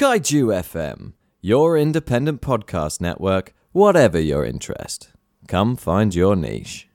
Kaiju 0.00 0.46
FM, 0.62 1.12
your 1.42 1.76
independent 1.76 2.40
podcast 2.40 3.02
network, 3.02 3.52
whatever 3.72 4.18
your 4.18 4.46
interest. 4.46 5.10
Come 5.46 5.76
find 5.76 6.14
your 6.14 6.34
niche. 6.34 6.88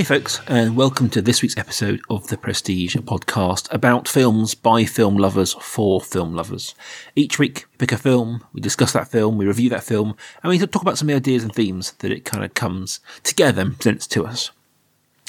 Hey, 0.00 0.04
folks, 0.04 0.40
and 0.46 0.76
welcome 0.76 1.10
to 1.10 1.20
this 1.20 1.42
week's 1.42 1.58
episode 1.58 2.00
of 2.08 2.28
the 2.28 2.38
Prestige 2.38 2.96
podcast 2.96 3.70
about 3.70 4.08
films 4.08 4.54
by 4.54 4.86
film 4.86 5.18
lovers 5.18 5.52
for 5.52 6.00
film 6.00 6.34
lovers. 6.34 6.74
Each 7.14 7.38
week, 7.38 7.66
we 7.70 7.76
pick 7.76 7.92
a 7.92 7.98
film, 7.98 8.42
we 8.54 8.62
discuss 8.62 8.94
that 8.94 9.08
film, 9.08 9.36
we 9.36 9.44
review 9.44 9.68
that 9.68 9.84
film, 9.84 10.16
and 10.42 10.48
we 10.48 10.58
talk 10.58 10.80
about 10.80 10.96
some 10.96 11.10
ideas 11.10 11.42
and 11.42 11.54
themes 11.54 11.92
that 11.98 12.10
it 12.10 12.24
kind 12.24 12.42
of 12.42 12.54
comes 12.54 13.00
together 13.24 13.60
and 13.60 13.76
presents 13.76 14.06
to 14.06 14.24
us. 14.24 14.52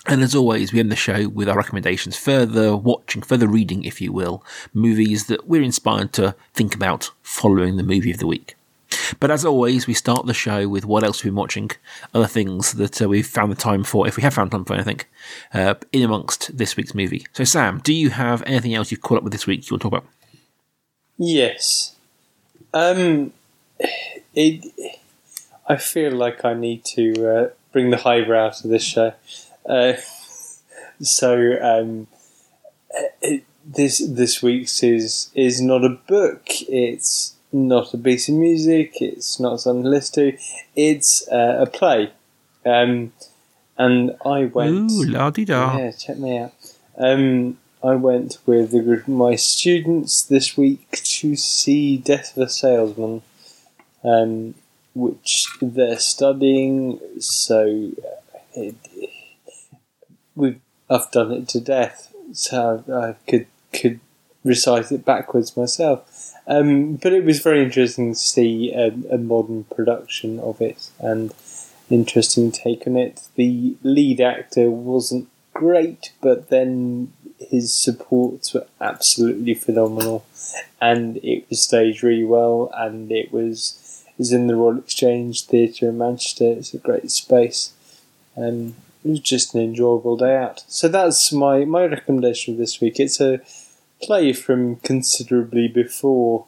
And 0.06 0.22
as 0.22 0.34
always, 0.34 0.72
we 0.72 0.80
end 0.80 0.90
the 0.90 0.96
show 0.96 1.28
with 1.28 1.50
our 1.50 1.58
recommendations, 1.58 2.16
further 2.16 2.74
watching, 2.74 3.24
further 3.24 3.50
reading, 3.50 3.84
if 3.84 4.00
you 4.00 4.14
will, 4.14 4.42
movies 4.74 5.28
that 5.28 5.50
we're 5.50 5.64
inspired 5.64 6.14
to 6.14 6.34
think 6.54 6.74
about 6.74 7.12
following 7.24 7.76
the 7.76 7.84
movie 7.84 8.12
of 8.12 8.20
the 8.20 8.28
week. 8.28 8.56
But 9.20 9.32
as 9.32 9.46
always, 9.46 9.88
we 9.88 9.94
start 9.94 10.26
the 10.26 10.34
show 10.34 10.68
with 10.68 10.86
what 10.86 11.04
else 11.04 11.24
we've 11.24 11.32
been 11.32 11.40
watching, 11.40 11.72
other 12.14 12.28
things 12.28 12.74
that 12.74 13.02
uh, 13.02 13.10
we've 13.10 13.28
found 13.28 13.52
the 13.52 13.56
time 13.56 13.84
for, 13.84 14.08
if 14.08 14.18
we 14.18 14.24
have 14.24 14.34
found 14.34 14.52
time 14.52 14.66
for 14.66 14.74
anything, 14.74 15.02
uh, 15.54 15.76
in 15.92 16.04
amongst 16.04 16.58
this 16.58 16.76
week's 16.76 16.96
movie. 16.96 17.26
So, 17.34 17.44
Sam, 17.44 17.80
do 17.84 17.94
you 17.94 18.10
have 18.12 18.44
anything 18.46 18.74
else 18.74 18.92
you've 18.92 19.02
caught 19.02 19.18
up 19.18 19.24
with 19.24 19.34
this 19.34 19.48
week 19.48 19.70
you 19.70 19.76
want 19.76 19.82
to 19.82 19.90
talk 19.90 20.00
about? 20.00 20.10
Yes. 21.18 21.96
Um, 22.74 23.34
it. 24.34 24.66
I 25.68 25.78
feel 25.78 26.12
like 26.12 26.44
I 26.44 26.54
need 26.54 26.84
to 26.86 27.28
uh, 27.28 27.50
bring 27.72 27.92
the 27.92 27.98
highbrow 27.98 28.50
to 28.50 28.68
this 28.68 28.84
show. 28.84 29.14
Uh, 29.66 29.94
so 31.02 31.58
um, 31.62 32.08
it, 33.22 33.44
this 33.66 34.00
this 34.06 34.42
week's 34.42 34.84
is 34.84 35.32
is 35.36 35.62
not 35.62 35.86
a 35.86 35.90
book. 35.90 36.44
It's 36.68 37.36
not 37.52 37.94
a 37.94 37.98
piece 37.98 38.30
of 38.30 38.36
music. 38.36 39.02
It's 39.02 39.40
not 39.40 39.62
something 39.62 39.84
to 39.84 39.90
listen 39.90 40.32
to. 40.32 40.38
It's 40.76 41.28
uh, 41.28 41.58
a 41.62 41.66
play. 41.66 42.12
Um, 42.66 43.14
and 43.78 44.16
I 44.26 44.46
went. 44.46 44.92
Ooh, 44.92 45.06
la 45.06 45.30
di 45.30 45.46
da. 45.46 45.78
Yeah, 45.78 45.92
check 45.92 46.18
me 46.18 46.38
out. 46.38 46.54
Um, 46.98 47.58
I 47.84 47.96
went 47.96 48.38
with 48.46 48.74
a 48.74 48.82
group 48.82 49.04
of 49.04 49.14
my 49.14 49.36
students 49.36 50.22
this 50.22 50.56
week 50.56 50.92
to 50.92 51.36
see 51.36 51.98
Death 51.98 52.38
of 52.38 52.44
a 52.44 52.50
Salesman, 52.50 53.24
um, 54.04 54.54
which 54.94 55.48
they're 55.62 56.00
studying. 56.00 57.00
So 57.20 57.92
uh, 58.06 58.40
it, 58.54 58.76
we've 60.36 60.60
I've 60.90 61.10
done 61.12 61.32
it 61.32 61.48
to 61.50 61.62
death, 61.62 62.14
so 62.34 62.84
I, 62.88 62.94
I 62.94 63.16
could 63.28 63.48
could 63.74 64.00
recite 64.44 64.92
it 64.92 65.06
backwards 65.06 65.56
myself. 65.56 66.34
Um, 66.48 66.96
but 66.96 67.14
it 67.14 67.24
was 67.24 67.40
very 67.40 67.64
interesting 67.64 68.14
to 68.14 68.20
see 68.20 68.74
a, 68.74 68.88
a 69.12 69.18
modern 69.18 69.66
production 69.66 70.40
of 70.40 70.60
it 70.62 70.90
and 71.00 71.34
interesting 71.90 72.52
take 72.52 72.88
on 72.88 72.98
it. 72.98 73.22
The 73.36 73.76
lead 73.84 74.22
actor 74.22 74.70
wasn't 74.70 75.30
great, 75.54 76.14
but 76.22 76.50
then 76.50 77.14
his 77.40 77.74
supports 77.74 78.54
were 78.54 78.66
absolutely 78.80 79.54
phenomenal, 79.54 80.26
and 80.80 81.18
it 81.18 81.50
was 81.50 81.62
staged 81.62 82.04
really 82.04 82.24
well, 82.24 82.72
and 82.76 83.12
it 83.12 83.32
was 83.32 83.78
is 84.18 84.32
in 84.32 84.48
the 84.48 84.56
Royal 84.56 84.78
Exchange 84.78 85.46
Theatre 85.46 85.90
in 85.90 85.98
Manchester. 85.98 86.46
It's 86.46 86.74
a 86.74 86.78
great 86.78 87.10
space, 87.12 87.74
and 88.36 88.76
it 89.04 89.10
was 89.10 89.20
just 89.20 89.56
an 89.56 89.62
enjoyable 89.62 90.18
day 90.18 90.36
out. 90.36 90.64
So 90.68 90.88
that's 90.88 91.32
my 91.32 91.66
my 91.66 91.86
recommendation 91.86 92.58
this 92.58 92.80
week. 92.80 93.00
It's 93.00 93.20
a 93.20 93.42
play 94.02 94.34
from 94.34 94.78
considerably 94.78 95.68
before 95.68 96.48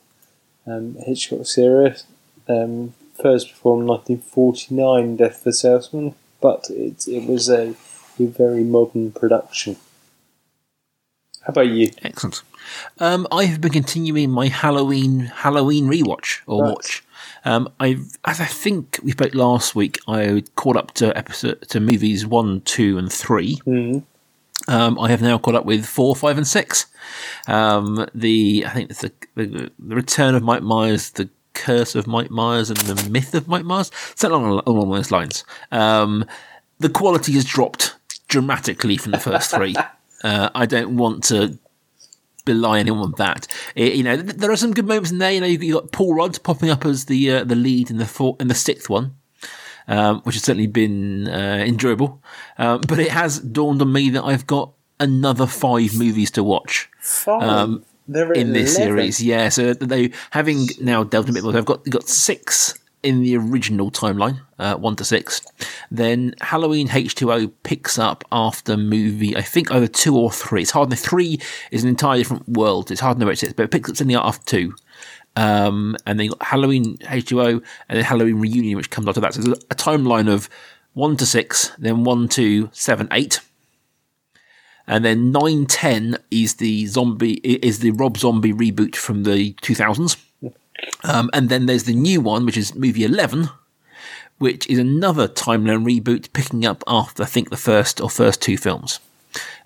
um, 0.65 0.95
Hitchcock's 1.05 1.57
era. 1.57 1.95
Um, 2.47 2.93
first 3.21 3.49
performed 3.49 3.87
1949, 3.87 5.15
Death 5.17 5.41
of 5.41 5.47
a 5.47 5.53
Salesman, 5.53 6.15
but 6.41 6.65
it, 6.69 7.07
it 7.07 7.27
was 7.27 7.49
a, 7.49 7.75
a 8.19 8.25
very 8.25 8.63
modern 8.63 9.11
production. 9.11 9.77
How 11.41 11.49
about 11.49 11.67
you? 11.67 11.91
Excellent. 12.03 12.41
Um, 12.99 13.27
I 13.31 13.45
have 13.45 13.59
been 13.59 13.73
continuing 13.73 14.29
my 14.31 14.47
Halloween 14.47 15.19
Halloween 15.21 15.87
rewatch 15.87 16.39
or 16.47 16.63
Right. 16.63 16.69
watch. 16.71 17.03
Um, 17.43 17.69
I, 17.81 17.97
as 18.23 18.39
I 18.39 18.45
think 18.45 18.99
we 19.03 19.11
spoke 19.11 19.35
last 19.35 19.75
week, 19.75 19.99
I 20.07 20.43
caught 20.55 20.77
up 20.77 20.93
to 20.95 21.15
episode 21.17 21.61
to 21.69 21.81
movies 21.81 22.25
one, 22.25 22.61
two, 22.61 22.97
and 22.97 23.11
three. 23.11 23.57
Mm. 23.67 24.03
Um, 24.67 24.97
I 24.99 25.09
have 25.09 25.21
now 25.21 25.37
caught 25.37 25.55
up 25.55 25.65
with 25.65 25.85
four, 25.85 26.15
five, 26.15 26.37
and 26.37 26.47
six. 26.47 26.85
Um, 27.47 28.07
the 28.15 28.63
I 28.65 28.69
think 28.69 28.91
it's 28.91 29.01
the, 29.01 29.11
the 29.35 29.71
the 29.79 29.95
return 29.95 30.35
of 30.35 30.43
Mike 30.43 30.63
Myers, 30.63 31.09
the 31.11 31.29
curse 31.53 31.95
of 31.95 32.07
Mike 32.07 32.31
Myers, 32.31 32.69
and 32.69 32.77
the 32.79 33.09
myth 33.09 33.35
of 33.35 33.47
Mike 33.47 33.65
Myers. 33.65 33.91
Something 34.15 34.39
along, 34.41 34.63
along 34.65 34.91
those 34.91 35.11
lines. 35.11 35.43
Um, 35.71 36.25
the 36.79 36.89
quality 36.89 37.33
has 37.33 37.45
dropped 37.45 37.95
dramatically 38.27 38.97
from 38.97 39.11
the 39.11 39.19
first 39.19 39.51
three. 39.51 39.75
uh, 40.23 40.49
I 40.55 40.65
don't 40.65 40.95
want 40.97 41.23
to 41.25 41.59
belie 42.45 42.79
anyone 42.79 43.09
with 43.11 43.17
that. 43.17 43.47
It- 43.75 43.93
you 43.95 44.03
know, 44.03 44.15
th- 44.15 44.35
there 44.37 44.51
are 44.51 44.57
some 44.57 44.73
good 44.73 44.87
moments 44.87 45.11
in 45.11 45.17
there. 45.17 45.31
You 45.31 45.41
know, 45.41 45.47
you 45.47 45.73
got 45.73 45.91
Paul 45.91 46.15
Rudd 46.15 46.41
popping 46.43 46.69
up 46.69 46.85
as 46.85 47.05
the 47.05 47.31
uh, 47.31 47.43
the 47.43 47.55
lead 47.55 47.89
in 47.91 47.97
the 47.97 48.05
four, 48.05 48.37
in 48.39 48.47
the 48.47 48.55
sixth 48.55 48.89
one 48.89 49.15
um, 49.87 50.21
which 50.21 50.35
has 50.35 50.43
certainly 50.43 50.67
been 50.67 51.27
uh, 51.27 51.63
enjoyable. 51.65 52.21
Um, 52.57 52.81
but 52.87 52.99
it 52.99 53.11
has 53.11 53.39
dawned 53.39 53.81
on 53.81 53.91
me 53.91 54.09
that 54.11 54.23
I've 54.23 54.47
got 54.47 54.71
another 54.99 55.47
five 55.47 55.97
movies 55.97 56.31
to 56.31 56.43
watch 56.43 56.89
Five. 56.99 57.43
Um, 57.43 57.85
in 58.07 58.53
this 58.53 58.75
11. 58.77 58.95
series. 58.95 59.23
Yeah, 59.23 59.49
so 59.49 59.73
they 59.73 60.11
having 60.31 60.67
now 60.81 61.03
delved 61.03 61.29
a 61.29 61.33
bit 61.33 61.43
more. 61.43 61.55
I've 61.55 61.65
got 61.65 61.85
got 61.89 62.07
six 62.07 62.77
in 63.01 63.21
the 63.21 63.35
original 63.37 63.91
timeline, 63.91 64.39
uh, 64.59 64.75
one 64.75 64.95
to 64.95 65.03
six. 65.03 65.41
Then 65.91 66.35
Halloween 66.41 66.89
H 66.91 67.15
two 67.15 67.31
O 67.31 67.47
picks 67.63 67.99
up 67.99 68.23
after 68.31 68.77
movie. 68.77 69.35
I 69.35 69.41
think 69.41 69.71
either 69.71 69.87
two 69.87 70.17
or 70.17 70.31
three. 70.31 70.61
It's 70.61 70.71
hard 70.71 70.89
to 70.89 70.95
know. 70.95 71.01
Three 71.01 71.39
is 71.71 71.83
an 71.83 71.89
entirely 71.89 72.19
different 72.19 72.47
world. 72.47 72.91
It's 72.91 73.01
hard 73.01 73.17
to 73.17 73.19
know 73.19 73.25
where 73.25 73.33
it 73.33 73.39
sits, 73.39 73.53
but 73.53 73.63
it 73.63 73.71
picks 73.71 73.89
up 73.89 73.97
something 73.97 74.15
after 74.15 74.45
two. 74.45 74.75
Um, 75.35 75.97
and 76.05 76.19
then 76.19 76.29
Halloween 76.41 76.97
H2O 76.97 77.63
and 77.89 77.97
then 77.97 78.03
Halloween 78.03 78.39
Reunion, 78.39 78.77
which 78.77 78.89
comes 78.89 79.07
after 79.07 79.21
that. 79.21 79.33
So 79.33 79.41
there's 79.41 79.57
a 79.71 79.75
timeline 79.75 80.31
of 80.31 80.49
one 80.93 81.17
to 81.17 81.25
six, 81.25 81.71
then 81.77 82.03
one 82.03 82.27
to 82.29 82.69
seven, 82.71 83.07
eight. 83.11 83.39
And 84.85 85.03
then 85.05 85.31
nine, 85.31 85.65
ten 85.65 86.17
is 86.29 86.55
the 86.55 86.85
zombie, 86.87 87.35
is 87.35 87.79
the 87.79 87.91
Rob 87.91 88.17
Zombie 88.17 88.53
reboot 88.53 88.95
from 88.95 89.23
the 89.23 89.53
2000s. 89.53 90.17
Um, 91.03 91.29
and 91.33 91.49
then 91.49 91.65
there's 91.65 91.85
the 91.85 91.95
new 91.95 92.19
one, 92.19 92.45
which 92.45 92.57
is 92.57 92.75
movie 92.75 93.05
11, 93.05 93.49
which 94.39 94.67
is 94.67 94.77
another 94.77 95.27
timeline 95.29 95.85
reboot 95.85 96.33
picking 96.33 96.65
up 96.65 96.83
after, 96.85 97.23
I 97.23 97.27
think, 97.27 97.49
the 97.49 97.57
first 97.57 98.01
or 98.01 98.09
first 98.09 98.41
two 98.41 98.57
films, 98.57 98.99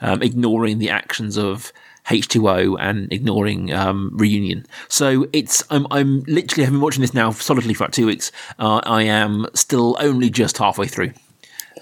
um, 0.01 0.21
ignoring 0.21 0.77
the 0.77 0.91
actions 0.91 1.35
of 1.35 1.73
H2O 2.07 2.77
and 2.79 3.11
ignoring 3.11 3.73
um, 3.73 4.11
Reunion. 4.13 4.65
So 4.87 5.27
it's 5.33 5.63
I'm 5.69 5.85
I'm 5.91 6.23
literally 6.23 6.63
have 6.63 6.73
been 6.73 6.81
watching 6.81 7.01
this 7.01 7.13
now 7.13 7.31
solidly 7.31 7.73
for 7.73 7.83
about 7.83 7.93
two 7.93 8.05
weeks. 8.05 8.31
Uh, 8.59 8.81
I 8.83 9.03
am 9.03 9.47
still 9.53 9.97
only 9.99 10.29
just 10.29 10.57
halfway 10.57 10.87
through. 10.87 11.11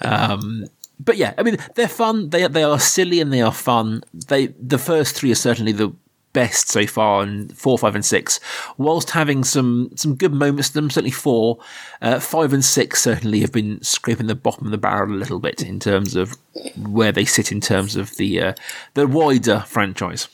Um, 0.02 0.66
but 0.98 1.16
yeah, 1.16 1.34
I 1.38 1.42
mean 1.42 1.58
they're 1.74 1.88
fun. 1.88 2.30
They 2.30 2.46
they 2.48 2.64
are 2.64 2.80
silly 2.80 3.20
and 3.20 3.32
they 3.32 3.42
are 3.42 3.52
fun. 3.52 4.02
They 4.12 4.46
the 4.46 4.78
first 4.78 5.14
three 5.14 5.30
are 5.30 5.36
certainly 5.36 5.72
the 5.72 5.92
best 6.36 6.68
so 6.68 6.86
far, 6.86 7.22
and 7.22 7.56
four, 7.56 7.78
five, 7.78 7.94
and 7.94 8.04
six, 8.04 8.38
whilst 8.76 9.10
having 9.10 9.42
some 9.42 9.90
some 9.96 10.14
good 10.14 10.34
moments. 10.34 10.68
to 10.68 10.74
Them 10.74 10.90
certainly 10.90 11.10
four, 11.10 11.58
uh, 12.02 12.20
five, 12.20 12.52
and 12.52 12.62
six 12.62 13.00
certainly 13.00 13.40
have 13.40 13.52
been 13.52 13.82
scraping 13.82 14.26
the 14.26 14.34
bottom 14.34 14.66
of 14.66 14.70
the 14.70 14.76
barrel 14.76 15.14
a 15.14 15.16
little 15.16 15.38
bit 15.38 15.62
in 15.62 15.80
terms 15.80 16.14
of 16.14 16.36
where 16.76 17.10
they 17.10 17.24
sit 17.24 17.50
in 17.50 17.62
terms 17.62 17.96
of 17.96 18.16
the 18.16 18.40
uh, 18.42 18.54
the 18.92 19.06
wider 19.06 19.60
franchise. 19.66 20.28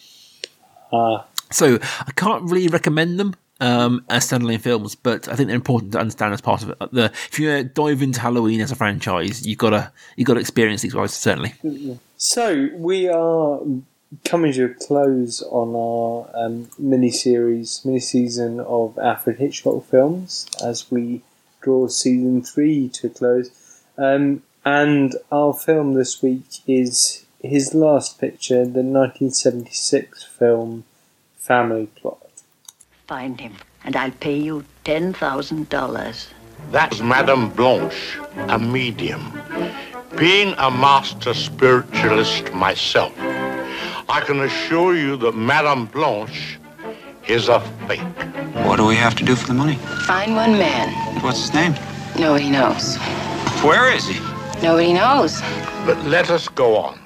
Ah, 0.92 1.24
So 1.52 1.78
I 1.80 2.10
can't 2.16 2.50
really 2.50 2.66
recommend 2.66 3.20
them 3.20 3.36
um, 3.60 4.04
as 4.08 4.28
standalone 4.28 4.60
films, 4.60 4.96
but 4.96 5.28
I 5.28 5.36
think 5.36 5.46
they're 5.46 5.54
important 5.54 5.92
to 5.92 6.00
understand 6.00 6.34
as 6.34 6.40
part 6.40 6.64
of 6.64 6.70
it. 6.70 6.78
The 6.90 7.12
if 7.30 7.38
you 7.38 7.48
uh, 7.48 7.62
dive 7.62 8.02
into 8.02 8.20
Halloween 8.20 8.60
as 8.60 8.72
a 8.72 8.76
franchise, 8.76 9.46
you 9.46 9.54
gotta 9.54 9.92
you 10.16 10.24
gotta 10.24 10.40
experience 10.40 10.82
these 10.82 10.94
guys 10.94 11.14
certainly. 11.14 11.54
So 12.16 12.68
we 12.74 13.08
are 13.08 13.60
coming 14.24 14.52
to 14.52 14.64
a 14.64 14.68
close 14.68 15.42
on 15.42 15.74
our 15.74 16.30
um, 16.34 16.68
mini 16.78 17.10
series, 17.10 17.82
mini 17.84 18.00
season 18.00 18.60
of 18.60 18.98
Alfred 18.98 19.38
Hitchcock 19.38 19.84
films 19.86 20.46
as 20.64 20.90
we 20.90 21.22
draw 21.60 21.88
season 21.88 22.42
three 22.42 22.88
to 22.90 23.06
a 23.06 23.10
close. 23.10 23.82
Um, 23.96 24.42
and 24.64 25.14
our 25.30 25.52
film 25.54 25.94
this 25.94 26.22
week 26.22 26.46
is 26.66 27.24
his 27.42 27.74
last 27.74 28.20
picture, 28.20 28.64
the 28.64 28.82
1976 28.82 30.24
film 30.24 30.84
Family 31.36 31.86
Plot. 31.86 32.18
Find 33.06 33.40
him, 33.40 33.54
and 33.84 33.96
I'll 33.96 34.12
pay 34.12 34.38
you 34.38 34.64
$10,000. 34.84 36.26
That's 36.70 37.00
Madame 37.00 37.50
Blanche, 37.50 38.18
a 38.36 38.58
medium. 38.58 39.32
Being 40.16 40.54
a 40.58 40.70
master 40.70 41.34
spiritualist 41.34 42.52
myself, 42.52 43.12
I 44.12 44.20
can 44.20 44.40
assure 44.40 44.94
you 44.94 45.16
that 45.16 45.34
Madame 45.34 45.86
Blanche 45.86 46.58
is 47.28 47.48
a 47.48 47.60
fake. 47.88 48.00
What 48.66 48.76
do 48.76 48.84
we 48.84 48.94
have 48.94 49.14
to 49.14 49.24
do 49.24 49.34
for 49.34 49.46
the 49.46 49.54
money? 49.54 49.76
Find 50.06 50.36
one 50.36 50.52
man. 50.52 50.92
What's 51.22 51.40
his 51.40 51.54
name? 51.54 51.74
Nobody 52.18 52.50
knows. 52.50 52.98
Where 53.64 53.90
is 53.90 54.06
he? 54.06 54.20
Nobody 54.62 54.92
knows. 54.92 55.40
But 55.86 55.96
let 56.04 56.28
us 56.28 56.46
go 56.46 56.76
on. 56.76 57.00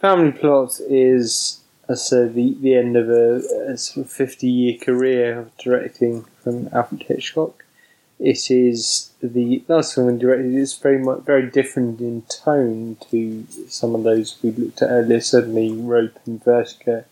Family 0.00 0.32
Plot 0.32 0.80
is, 0.88 1.60
as 1.86 2.00
I 2.00 2.02
said, 2.02 2.34
the, 2.34 2.56
the 2.62 2.74
end 2.74 2.96
of 2.96 3.10
a, 3.10 3.42
a 3.68 3.76
sort 3.76 4.06
of 4.06 4.10
50 4.10 4.46
year 4.48 4.78
career 4.78 5.40
of 5.40 5.56
directing 5.58 6.24
from 6.42 6.70
Alfred 6.72 7.02
Hitchcock. 7.02 7.65
It 8.18 8.50
is 8.50 9.10
the 9.22 9.62
last 9.68 9.94
film 9.94 10.12
he 10.12 10.18
directed. 10.18 10.54
It's 10.54 10.76
very 10.78 10.98
much 10.98 11.20
very 11.20 11.50
different 11.50 12.00
in 12.00 12.22
tone 12.22 12.96
to 13.10 13.46
some 13.68 13.94
of 13.94 14.04
those 14.04 14.38
we 14.42 14.52
looked 14.52 14.82
at 14.82 14.90
earlier. 14.90 15.20
Certainly, 15.20 15.72
Rope 15.72 16.18
and 16.24 16.42
Vertigo, 16.42 17.04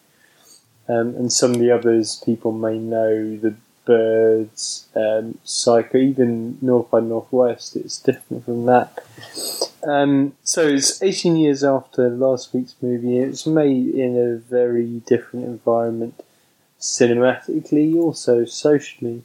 um, 0.88 1.14
and 1.16 1.32
some 1.32 1.52
of 1.52 1.60
the 1.60 1.70
others 1.70 2.22
people 2.24 2.52
may 2.52 2.78
know. 2.78 3.36
The 3.36 3.54
Birds, 3.84 4.86
um, 4.96 5.38
Psycho, 5.44 5.98
even 5.98 6.58
North 6.62 6.90
by 6.90 7.00
Northwest. 7.00 7.76
It's 7.76 7.98
different 7.98 8.44
from 8.44 8.66
that. 8.66 9.04
Um, 9.86 10.34
so 10.42 10.66
it's 10.66 11.02
18 11.02 11.36
years 11.36 11.62
after 11.62 12.08
last 12.08 12.54
week's 12.54 12.74
movie. 12.80 13.18
It's 13.18 13.46
made 13.46 13.94
in 13.94 14.16
a 14.16 14.36
very 14.36 15.02
different 15.06 15.44
environment, 15.46 16.22
cinematically, 16.80 17.94
also 17.96 18.44
socially. 18.46 19.22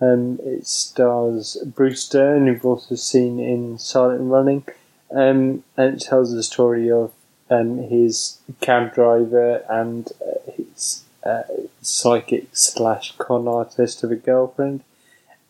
Um, 0.00 0.38
it 0.44 0.66
stars 0.66 1.56
Bruce 1.64 2.08
Dern, 2.08 2.46
who've 2.46 2.64
also 2.64 2.94
seen 2.94 3.40
in 3.40 3.78
Silent 3.78 4.30
Running, 4.30 4.64
um, 5.10 5.64
and 5.76 5.96
it 5.96 6.00
tells 6.00 6.32
the 6.32 6.42
story 6.42 6.90
of 6.90 7.12
um, 7.50 7.78
his 7.78 8.38
cab 8.60 8.94
driver 8.94 9.64
and 9.68 10.08
uh, 10.20 10.52
his 10.52 11.04
uh, 11.24 11.42
psychic 11.82 12.48
slash 12.52 13.16
con 13.18 13.48
artist 13.48 14.04
of 14.04 14.12
a 14.12 14.16
girlfriend, 14.16 14.84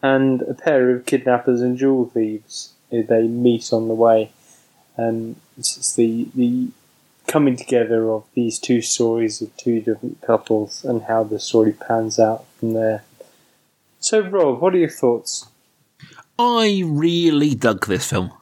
and 0.03 0.43
a 0.43 0.55
pair 0.55 0.91
of 0.91 1.07
kidnappers 1.07 1.61
and 1.61 1.77
jewel 1.77 2.07
thieves 2.07 2.73
who 2.91 3.03
they 3.03 3.27
meet 3.27 3.73
on 3.73 3.89
the 3.89 3.95
way. 3.95 4.31
And 4.97 5.37
it's 5.59 5.95
the 5.95 6.29
the 6.35 6.69
coming 7.27 7.57
together 7.57 8.11
of 8.11 8.25
these 8.35 8.59
two 8.59 8.81
stories 8.81 9.43
of 9.43 9.55
two 9.57 9.81
different 9.81 10.21
couples 10.23 10.85
and 10.85 11.03
how 11.03 11.23
the 11.23 11.39
story 11.39 11.73
pans 11.73 12.19
out 12.19 12.47
from 12.59 12.73
there. 12.73 13.05
So, 14.01 14.21
Rob, 14.21 14.61
what 14.61 14.75
are 14.75 14.79
your 14.79 14.89
thoughts? 14.89 15.49
I 16.39 16.83
really 16.87 17.55
dug 17.55 17.87
this 17.87 18.09
film. 18.09 18.33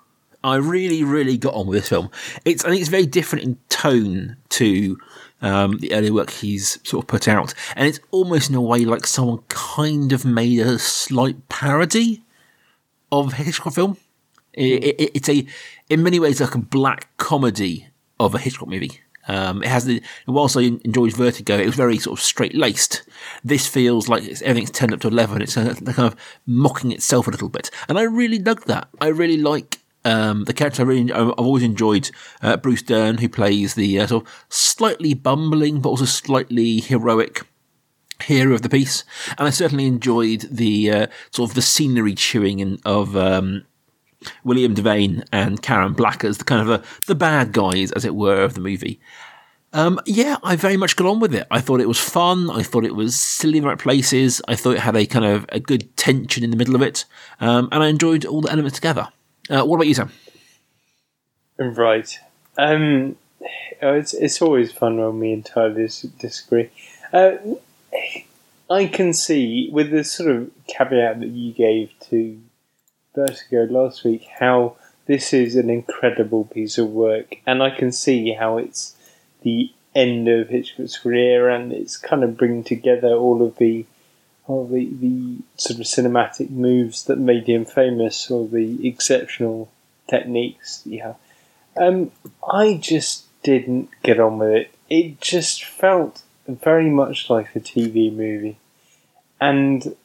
I 0.44 0.56
really, 0.56 1.03
really 1.03 1.37
got 1.38 1.55
on 1.55 1.67
with 1.67 1.81
this 1.81 1.88
film. 1.88 2.11
It's 2.44 2.64
I 2.64 2.69
think 2.69 2.81
it's 2.81 2.91
very 2.91 3.06
different 3.06 3.44
in 3.44 3.58
tone 3.69 4.37
to 4.50 4.99
um, 5.43 5.79
the 5.79 5.93
earlier 5.93 6.12
work 6.12 6.31
he's 6.31 6.79
sort 6.88 7.05
of 7.05 7.08
put 7.08 7.26
out, 7.26 7.55
and 7.75 7.88
it's 7.88 8.00
almost 8.11 8.50
in 8.50 8.55
a 8.55 8.61
way 8.61 8.85
like 8.85 9.06
someone 9.06 9.43
kind 9.49 10.12
of 10.12 10.25
made 10.25 10.61
a 10.61 10.79
slight 10.79 11.49
parody 11.49 12.23
of 13.11 13.32
Hitchcock 13.32 13.73
film. 13.73 13.97
It, 14.53 14.85
it, 14.85 15.11
it's 15.14 15.29
a, 15.29 15.47
in 15.88 16.03
many 16.03 16.20
ways, 16.20 16.41
like 16.41 16.55
a 16.55 16.58
black 16.58 17.08
comedy 17.17 17.88
of 18.20 18.35
a 18.35 18.38
Hitchcock 18.38 18.69
movie. 18.69 19.00
Um, 19.28 19.62
it 19.62 19.69
has 19.69 19.84
the, 19.84 20.02
whilst 20.26 20.56
I 20.56 20.62
enjoyed 20.62 21.14
Vertigo, 21.14 21.58
it 21.58 21.67
was 21.67 21.75
very 21.75 21.99
sort 21.99 22.19
of 22.19 22.25
straight 22.25 22.55
laced. 22.55 23.02
This 23.44 23.67
feels 23.67 24.08
like 24.08 24.23
everything's 24.43 24.70
turned 24.70 24.93
up 24.93 25.00
to 25.00 25.08
11. 25.08 25.43
It's 25.43 25.55
kind 25.55 25.99
of 25.99 26.17
mocking 26.46 26.93
itself 26.93 27.26
a 27.26 27.31
little 27.31 27.49
bit. 27.49 27.70
And 27.88 27.99
I 27.99 28.02
really 28.02 28.38
dug 28.38 28.64
that. 28.67 28.88
I 29.00 29.08
really 29.08 29.38
like 29.38 29.81
um, 30.06 30.44
the 30.44 30.55
character 30.55 30.82
I 30.82 30.87
really, 30.87 31.12
I've 31.12 31.31
always 31.31 31.64
enjoyed 31.64 32.11
uh, 32.40 32.56
Bruce 32.56 32.82
Dern, 32.82 33.19
who 33.19 33.28
plays 33.28 33.75
the 33.75 33.99
uh, 33.99 34.06
sort 34.06 34.25
of 34.25 34.46
slightly 34.49 35.14
bumbling 35.14 35.81
but 35.81 35.90
also 35.90 36.05
slightly 36.05 36.81
heroic 36.81 37.43
hero 38.22 38.55
of 38.55 38.62
the 38.62 38.69
piece, 38.69 39.05
and 39.37 39.46
I 39.46 39.50
certainly 39.50 39.87
enjoyed 39.87 40.46
the 40.50 40.90
uh, 40.90 41.06
sort 41.32 41.50
of 41.50 41.55
the 41.55 41.62
scenery 41.62 42.14
chewing 42.14 42.61
in, 42.61 42.79
of 42.84 43.17
um, 43.17 43.67
William 44.45 44.75
Devane 44.75 45.27
and 45.33 45.63
Karen 45.63 45.93
Black 45.93 46.25
as 46.25 46.39
the 46.39 46.45
kind 46.45 46.63
of 46.63 46.81
a, 46.81 46.85
the 47.07 47.15
bad 47.15 47.53
guys, 47.53 47.93
as 47.93 48.05
it 48.05 48.15
were, 48.15 48.43
of 48.43 48.55
the 48.55 48.61
movie. 48.61 49.01
Um, 49.73 50.01
yeah, 50.07 50.37
I 50.43 50.57
very 50.57 50.77
much 50.77 50.97
got 50.97 51.07
on 51.07 51.21
with 51.21 51.35
it. 51.35 51.47
I 51.51 51.61
thought 51.61 51.81
it 51.81 51.89
was 51.89 51.99
fun. 51.99 52.51
I 52.51 52.63
thought 52.63 52.85
it 52.85 52.95
was 52.95 53.19
silly 53.19 53.59
in 53.59 53.63
the 53.63 53.69
right 53.69 53.79
places. 53.79 54.41
I 54.49 54.55
thought 54.55 54.77
it 54.77 54.81
had 54.81 54.97
a 54.97 55.05
kind 55.05 55.25
of 55.25 55.45
a 55.51 55.61
good 55.61 55.95
tension 55.97 56.43
in 56.43 56.51
the 56.51 56.57
middle 56.57 56.75
of 56.75 56.83
it, 56.83 57.05
um, 57.41 57.69
and 57.73 57.83
I 57.83 57.89
enjoyed 57.89 58.25
all 58.25 58.41
the 58.41 58.51
elements 58.51 58.77
together. 58.77 59.09
Uh, 59.51 59.65
what 59.65 59.77
about 59.77 59.87
you, 59.87 59.95
Sam? 59.95 60.11
Right. 61.59 62.19
Um, 62.57 63.17
oh, 63.83 63.95
it's 63.95 64.15
it's 64.15 64.41
always 64.41 64.73
fun 64.73 64.97
when 64.97 65.19
we 65.19 65.33
entirely 65.33 65.83
dis- 65.83 66.03
disagree. 66.03 66.71
Uh, 67.13 67.37
I 68.69 68.87
can 68.87 69.13
see, 69.13 69.69
with 69.73 69.91
the 69.91 70.05
sort 70.05 70.31
of 70.31 70.51
caveat 70.67 71.21
that 71.21 71.29
you 71.29 71.53
gave 71.53 71.93
to 72.09 72.41
Vertigo 73.17 73.65
last 73.65 74.05
week, 74.05 74.27
how 74.39 74.77
this 75.07 75.33
is 75.33 75.57
an 75.57 75.71
incredible 75.71 76.45
piece 76.45 76.79
of 76.79 76.91
work, 76.91 77.37
and 77.47 77.63
I 77.63 77.71
can 77.71 77.91
see 77.91 78.33
how 78.33 78.59
it's 78.59 78.95
the 79.43 79.73
end 79.95 80.29
of 80.29 80.51
Hitchcock's 80.51 80.99
career, 80.99 81.49
and 81.49 81.73
it's 81.73 81.97
kind 81.97 82.23
of 82.23 82.37
bringing 82.37 82.63
together 82.63 83.15
all 83.15 83.43
of 83.43 83.57
the 83.57 83.87
all 84.47 84.67
the, 84.67 84.89
the 85.01 85.39
sort 85.57 85.81
of 85.81 85.87
cinematic 85.87 86.51
moves 86.51 87.05
that 87.05 87.19
made 87.19 87.49
him 87.49 87.65
famous, 87.65 88.31
or 88.31 88.47
the 88.47 88.87
exceptional 88.87 89.71
techniques 90.09 90.83
that 90.83 90.91
you 90.91 91.03
have. 91.03 91.17
Um, 91.77 92.13
I 92.49 92.75
just 92.75 93.25
didn't 93.43 93.91
get 94.03 94.21
on 94.21 94.39
with 94.39 94.51
it. 94.51 94.75
It 94.89 95.21
just 95.21 95.65
felt 95.65 96.23
very 96.47 96.91
much 96.91 97.29
like 97.29 97.57
a 97.57 97.61
TV 97.61 98.15
movie, 98.15 98.59
and 99.41 99.97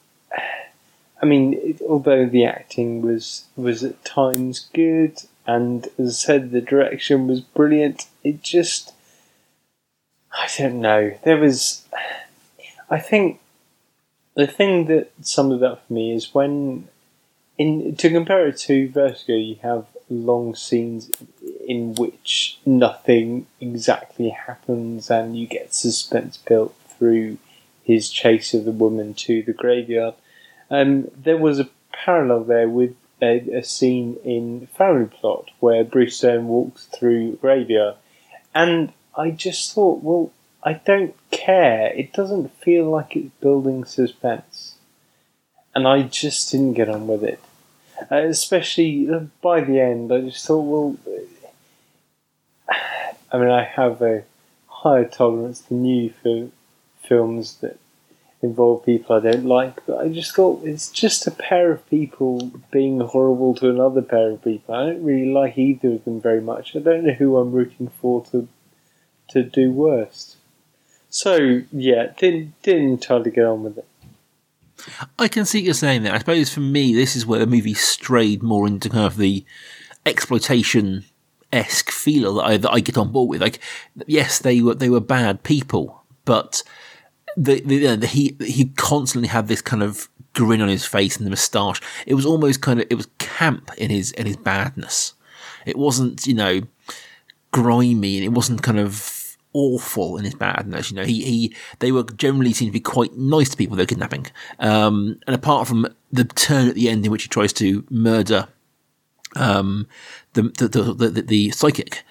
I 1.22 1.26
mean, 1.26 1.54
it, 1.54 1.80
although 1.88 2.26
the 2.26 2.44
acting 2.44 3.00
was 3.00 3.44
was 3.54 3.84
at 3.84 4.04
times 4.04 4.68
good, 4.74 5.22
and 5.46 5.86
as 5.98 6.08
I 6.08 6.10
said, 6.10 6.50
the 6.50 6.60
direction 6.60 7.28
was 7.28 7.40
brilliant. 7.40 8.06
It 8.24 8.42
just, 8.42 8.92
I 10.32 10.48
don't 10.58 10.80
know. 10.80 11.16
There 11.22 11.38
was, 11.38 11.86
I 12.90 12.98
think, 12.98 13.40
the 14.34 14.48
thing 14.48 14.86
that 14.86 15.12
summed 15.22 15.52
it 15.52 15.62
up 15.62 15.86
for 15.86 15.92
me 15.92 16.12
is 16.12 16.34
when, 16.34 16.88
in 17.56 17.94
to 17.96 18.10
compare 18.10 18.48
it 18.48 18.56
to 18.58 18.88
Vertigo, 18.88 19.34
you 19.34 19.56
have 19.62 19.86
long 20.10 20.56
scenes 20.56 21.10
in 21.66 21.94
which 21.94 22.58
nothing 22.66 23.46
exactly 23.60 24.30
happens, 24.30 25.08
and 25.08 25.36
you 25.38 25.46
get 25.46 25.72
suspense 25.72 26.36
built 26.36 26.74
through 26.88 27.38
his 27.84 28.10
chase 28.10 28.54
of 28.54 28.64
the 28.64 28.72
woman 28.72 29.14
to 29.14 29.42
the 29.42 29.52
graveyard. 29.52 30.14
Um, 30.72 31.10
there 31.14 31.36
was 31.36 31.60
a 31.60 31.68
parallel 31.92 32.44
there 32.44 32.68
with 32.68 32.96
a, 33.20 33.40
a 33.58 33.62
scene 33.62 34.16
in 34.24 34.68
Family 34.68 35.04
Plot 35.04 35.50
where 35.60 35.84
Bruce 35.84 36.18
Dern 36.18 36.48
walks 36.48 36.86
through 36.86 37.36
graveyard, 37.36 37.96
and 38.54 38.94
I 39.14 39.30
just 39.32 39.74
thought, 39.74 40.02
well, 40.02 40.32
I 40.64 40.72
don't 40.72 41.14
care. 41.30 41.92
It 41.94 42.14
doesn't 42.14 42.56
feel 42.56 42.90
like 42.90 43.14
it's 43.14 43.34
building 43.42 43.84
suspense, 43.84 44.76
and 45.74 45.86
I 45.86 46.04
just 46.04 46.50
didn't 46.50 46.72
get 46.72 46.88
on 46.88 47.06
with 47.06 47.22
it. 47.22 47.40
Uh, 48.10 48.16
especially 48.16 49.10
uh, 49.10 49.20
by 49.42 49.60
the 49.60 49.78
end, 49.78 50.10
I 50.10 50.22
just 50.22 50.46
thought, 50.46 50.62
well, 50.62 50.96
I 53.30 53.38
mean, 53.38 53.50
I 53.50 53.62
have 53.62 54.00
a 54.00 54.24
higher 54.68 55.04
tolerance 55.04 55.60
than 55.60 55.84
you 55.84 56.14
for 56.22 56.48
films 57.06 57.56
that 57.56 57.78
involve 58.42 58.84
people 58.84 59.16
I 59.16 59.20
don't 59.20 59.46
like, 59.46 59.86
but 59.86 59.98
I 59.98 60.08
just 60.08 60.34
thought 60.34 60.64
it's 60.64 60.90
just 60.90 61.26
a 61.26 61.30
pair 61.30 61.70
of 61.70 61.88
people 61.88 62.50
being 62.72 63.00
horrible 63.00 63.54
to 63.56 63.70
another 63.70 64.02
pair 64.02 64.30
of 64.30 64.42
people. 64.42 64.74
I 64.74 64.86
don't 64.86 65.04
really 65.04 65.30
like 65.30 65.56
either 65.56 65.92
of 65.92 66.04
them 66.04 66.20
very 66.20 66.40
much. 66.40 66.74
I 66.74 66.80
don't 66.80 67.04
know 67.04 67.12
who 67.12 67.36
I'm 67.36 67.52
rooting 67.52 67.90
for 68.00 68.24
to 68.26 68.48
to 69.28 69.42
do 69.42 69.70
worst. 69.70 70.36
So 71.08 71.62
yeah, 71.70 72.12
didn't 72.16 72.60
didn't 72.62 72.90
entirely 72.90 73.30
get 73.30 73.44
on 73.44 73.62
with 73.62 73.78
it. 73.78 73.86
I 75.18 75.28
can 75.28 75.44
see 75.44 75.58
what 75.58 75.64
you're 75.64 75.74
saying 75.74 76.02
there. 76.02 76.12
I 76.12 76.18
suppose 76.18 76.52
for 76.52 76.60
me, 76.60 76.92
this 76.94 77.14
is 77.14 77.24
where 77.24 77.38
the 77.38 77.46
movie 77.46 77.74
strayed 77.74 78.42
more 78.42 78.66
into 78.66 78.88
kind 78.90 79.06
of 79.06 79.16
the 79.16 79.44
exploitation 80.04 81.04
esque 81.52 81.90
feel 81.90 82.34
that 82.34 82.44
I, 82.44 82.56
that 82.56 82.72
I 82.72 82.80
get 82.80 82.98
on 82.98 83.12
board 83.12 83.28
with. 83.28 83.40
Like, 83.40 83.60
yes, 84.06 84.40
they 84.40 84.60
were 84.60 84.74
they 84.74 84.90
were 84.90 85.00
bad 85.00 85.44
people, 85.44 86.02
but 86.24 86.62
the, 87.36 87.60
the, 87.60 87.96
the, 87.96 88.06
he 88.06 88.36
he 88.40 88.66
constantly 88.76 89.28
had 89.28 89.48
this 89.48 89.62
kind 89.62 89.82
of 89.82 90.08
grin 90.34 90.60
on 90.60 90.68
his 90.68 90.84
face 90.84 91.16
and 91.16 91.26
the 91.26 91.30
moustache. 91.30 91.80
It 92.06 92.14
was 92.14 92.26
almost 92.26 92.62
kind 92.62 92.80
of 92.80 92.86
it 92.90 92.94
was 92.94 93.08
camp 93.18 93.70
in 93.78 93.90
his 93.90 94.12
in 94.12 94.26
his 94.26 94.36
badness. 94.36 95.14
It 95.66 95.76
wasn't 95.76 96.26
you 96.26 96.34
know 96.34 96.62
grimy 97.50 98.16
and 98.16 98.24
it 98.24 98.32
wasn't 98.32 98.62
kind 98.62 98.78
of 98.78 99.36
awful 99.52 100.16
in 100.16 100.24
his 100.24 100.34
badness. 100.34 100.90
You 100.90 100.96
know, 100.96 101.04
he 101.04 101.22
he 101.24 101.56
they 101.78 101.92
were 101.92 102.04
generally 102.04 102.52
seemed 102.52 102.70
to 102.70 102.72
be 102.72 102.80
quite 102.80 103.16
nice 103.16 103.50
to 103.50 103.56
people 103.56 103.76
they're 103.76 103.86
kidnapping. 103.86 104.26
Um, 104.58 105.18
and 105.26 105.34
apart 105.34 105.68
from 105.68 105.86
the 106.10 106.24
turn 106.24 106.68
at 106.68 106.74
the 106.74 106.88
end 106.88 107.04
in 107.04 107.12
which 107.12 107.24
he 107.24 107.28
tries 107.28 107.52
to 107.54 107.84
murder 107.90 108.48
um, 109.36 109.86
the, 110.34 110.42
the, 110.42 110.68
the 110.68 111.08
the 111.08 111.22
the 111.22 111.50
psychic, 111.50 112.02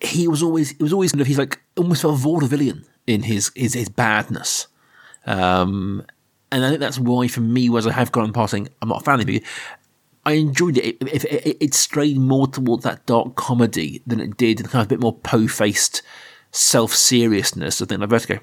he 0.00 0.28
was 0.28 0.42
always 0.42 0.72
it 0.72 0.80
was 0.80 0.92
always 0.92 1.12
kind 1.12 1.20
of 1.20 1.26
he's 1.26 1.38
like 1.38 1.60
almost 1.76 2.04
a 2.04 2.08
vaudevillian 2.08 2.84
in 3.08 3.22
his 3.22 3.50
his 3.54 3.74
his 3.74 3.88
badness. 3.88 4.66
Um, 5.26 6.04
and 6.50 6.64
I 6.64 6.68
think 6.68 6.80
that's 6.80 6.98
why, 6.98 7.28
for 7.28 7.40
me, 7.40 7.68
was 7.68 7.86
I 7.86 7.92
have 7.92 8.12
gone 8.12 8.24
on 8.24 8.32
passing, 8.32 8.68
I'm 8.80 8.88
not 8.88 9.02
a 9.02 9.04
fan 9.04 9.20
of 9.20 9.28
it. 9.28 9.42
I 10.24 10.32
enjoyed 10.32 10.78
it. 10.78 10.96
It, 11.02 11.24
it, 11.24 11.56
it. 11.60 11.74
strayed 11.74 12.18
more 12.18 12.46
towards 12.46 12.84
that 12.84 13.04
dark 13.06 13.34
comedy 13.34 14.02
than 14.06 14.20
it 14.20 14.36
did 14.36 14.58
kind 14.64 14.82
of 14.82 14.86
a 14.86 14.88
bit 14.88 15.00
more 15.00 15.14
po-faced 15.14 16.02
self 16.50 16.94
seriousness 16.94 17.80
of 17.80 17.88
think 17.88 18.00
like 18.00 18.10
Vertigo. 18.10 18.40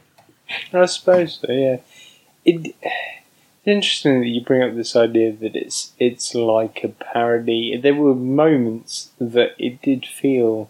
I 0.73 0.85
suppose 0.85 1.39
so. 1.41 1.51
Yeah, 1.51 1.77
it, 2.43 2.75
it's 2.81 3.67
interesting 3.67 4.21
that 4.21 4.27
you 4.27 4.41
bring 4.41 4.63
up 4.63 4.75
this 4.75 4.95
idea 4.95 5.31
that 5.33 5.55
it's 5.55 5.91
it's 5.99 6.33
like 6.35 6.83
a 6.83 6.89
parody. 6.89 7.77
There 7.77 7.95
were 7.95 8.15
moments 8.15 9.11
that 9.19 9.55
it 9.57 9.81
did 9.81 10.05
feel 10.05 10.69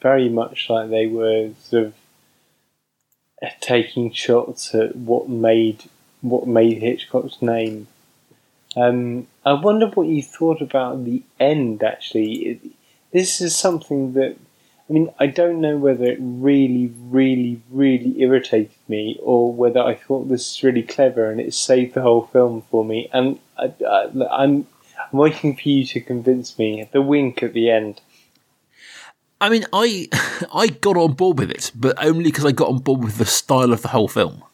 very 0.00 0.28
much 0.28 0.68
like 0.70 0.90
they 0.90 1.06
were 1.06 1.50
sort 1.60 1.86
of 1.86 1.94
taking 3.60 4.12
shots 4.12 4.74
at 4.74 4.96
what 4.96 5.28
made 5.28 5.84
what 6.20 6.46
made 6.46 6.78
Hitchcock's 6.78 7.40
name. 7.40 7.86
Um, 8.76 9.26
I 9.44 9.54
wonder 9.54 9.86
what 9.88 10.06
you 10.06 10.22
thought 10.22 10.60
about 10.60 11.04
the 11.04 11.22
end. 11.38 11.82
Actually, 11.82 12.32
it, 12.34 12.60
this 13.12 13.40
is 13.40 13.56
something 13.56 14.12
that 14.12 14.36
I 14.88 14.92
mean 14.92 15.10
I 15.18 15.26
don't 15.26 15.60
know 15.60 15.76
whether 15.76 16.04
it 16.04 16.18
really, 16.20 16.92
really, 17.00 17.62
really 17.70 18.20
irritated 18.20 18.76
me 18.88 19.18
or 19.22 19.52
whether 19.52 19.80
I 19.80 19.94
thought 19.94 20.28
this 20.28 20.52
is 20.52 20.62
really 20.62 20.82
clever 20.82 21.30
and 21.30 21.40
it 21.40 21.54
saved 21.54 21.94
the 21.94 22.02
whole 22.02 22.26
film 22.26 22.62
for 22.70 22.84
me. 22.84 23.08
And 23.12 23.38
I, 23.58 23.72
I'm 24.30 24.66
I'm 25.12 25.18
waiting 25.18 25.56
for 25.56 25.68
you 25.68 25.84
to 25.86 26.00
convince 26.00 26.58
me. 26.58 26.88
The 26.92 27.02
wink 27.02 27.42
at 27.42 27.54
the 27.54 27.70
end. 27.70 28.00
I 29.40 29.48
mean, 29.48 29.64
I 29.72 30.08
I 30.54 30.68
got 30.68 30.96
on 30.96 31.12
board 31.12 31.38
with 31.38 31.50
it, 31.50 31.72
but 31.74 32.02
only 32.02 32.24
because 32.24 32.44
I 32.44 32.52
got 32.52 32.68
on 32.68 32.78
board 32.78 33.02
with 33.02 33.18
the 33.18 33.26
style 33.26 33.72
of 33.72 33.82
the 33.82 33.88
whole 33.88 34.08
film. 34.08 34.44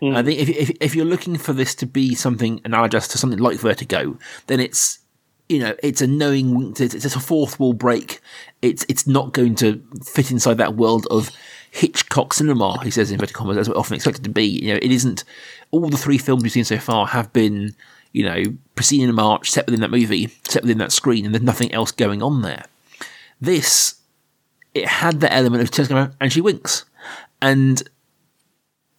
Mm. 0.00 0.16
I 0.16 0.22
think 0.22 0.40
if, 0.40 0.48
if 0.48 0.70
if 0.80 0.94
you're 0.94 1.04
looking 1.04 1.36
for 1.36 1.52
this 1.52 1.74
to 1.76 1.86
be 1.86 2.14
something 2.14 2.60
analogous 2.64 3.08
to 3.08 3.18
something 3.18 3.38
like 3.38 3.58
Vertigo, 3.58 4.18
then 4.46 4.60
it's 4.60 4.98
you 5.48 5.58
know 5.58 5.74
it's 5.82 6.00
a 6.00 6.06
knowing 6.06 6.74
it's, 6.78 6.94
it's 6.94 7.16
a 7.16 7.20
fourth 7.20 7.60
wall 7.60 7.74
break. 7.74 8.20
It's 8.62 8.86
it's 8.88 9.06
not 9.06 9.32
going 9.32 9.56
to 9.56 9.82
fit 10.04 10.30
inside 10.30 10.56
that 10.58 10.76
world 10.76 11.06
of 11.10 11.30
Hitchcock 11.70 12.32
cinema. 12.32 12.82
He 12.82 12.90
says 12.90 13.10
in 13.10 13.14
inverted 13.14 13.34
commas, 13.34 13.58
as 13.58 13.68
we're 13.68 13.76
often 13.76 13.96
expected 13.96 14.24
to 14.24 14.30
be. 14.30 14.44
You 14.44 14.74
know, 14.74 14.80
it 14.80 14.90
isn't. 14.90 15.24
All 15.70 15.88
the 15.88 15.98
three 15.98 16.18
films 16.18 16.42
we've 16.42 16.52
seen 16.52 16.64
so 16.64 16.78
far 16.78 17.06
have 17.08 17.32
been 17.32 17.74
you 18.12 18.24
know 18.24 18.42
proceeding 18.74 19.08
in 19.08 19.14
March, 19.14 19.50
set 19.50 19.66
within 19.66 19.80
that 19.80 19.90
movie, 19.90 20.28
set 20.48 20.62
within 20.62 20.78
that 20.78 20.92
screen, 20.92 21.26
and 21.26 21.34
there's 21.34 21.44
nothing 21.44 21.72
else 21.74 21.92
going 21.92 22.22
on 22.22 22.40
there. 22.40 22.64
This, 23.40 23.96
it 24.74 24.86
had 24.86 25.20
the 25.20 25.32
element 25.32 25.62
of 25.62 25.70
turns 25.70 25.90
around 25.90 26.14
and 26.20 26.32
she 26.32 26.40
winks. 26.40 26.84
And 27.42 27.82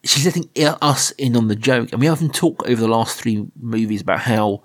she's 0.04 0.26
letting 0.26 0.50
us 0.82 1.12
in 1.12 1.36
on 1.36 1.48
the 1.48 1.56
joke. 1.56 1.92
And 1.92 2.02
we 2.02 2.08
often 2.08 2.30
talk 2.30 2.68
over 2.68 2.82
the 2.82 2.88
last 2.88 3.20
three 3.20 3.48
movies 3.60 4.02
about 4.02 4.22
how 4.22 4.64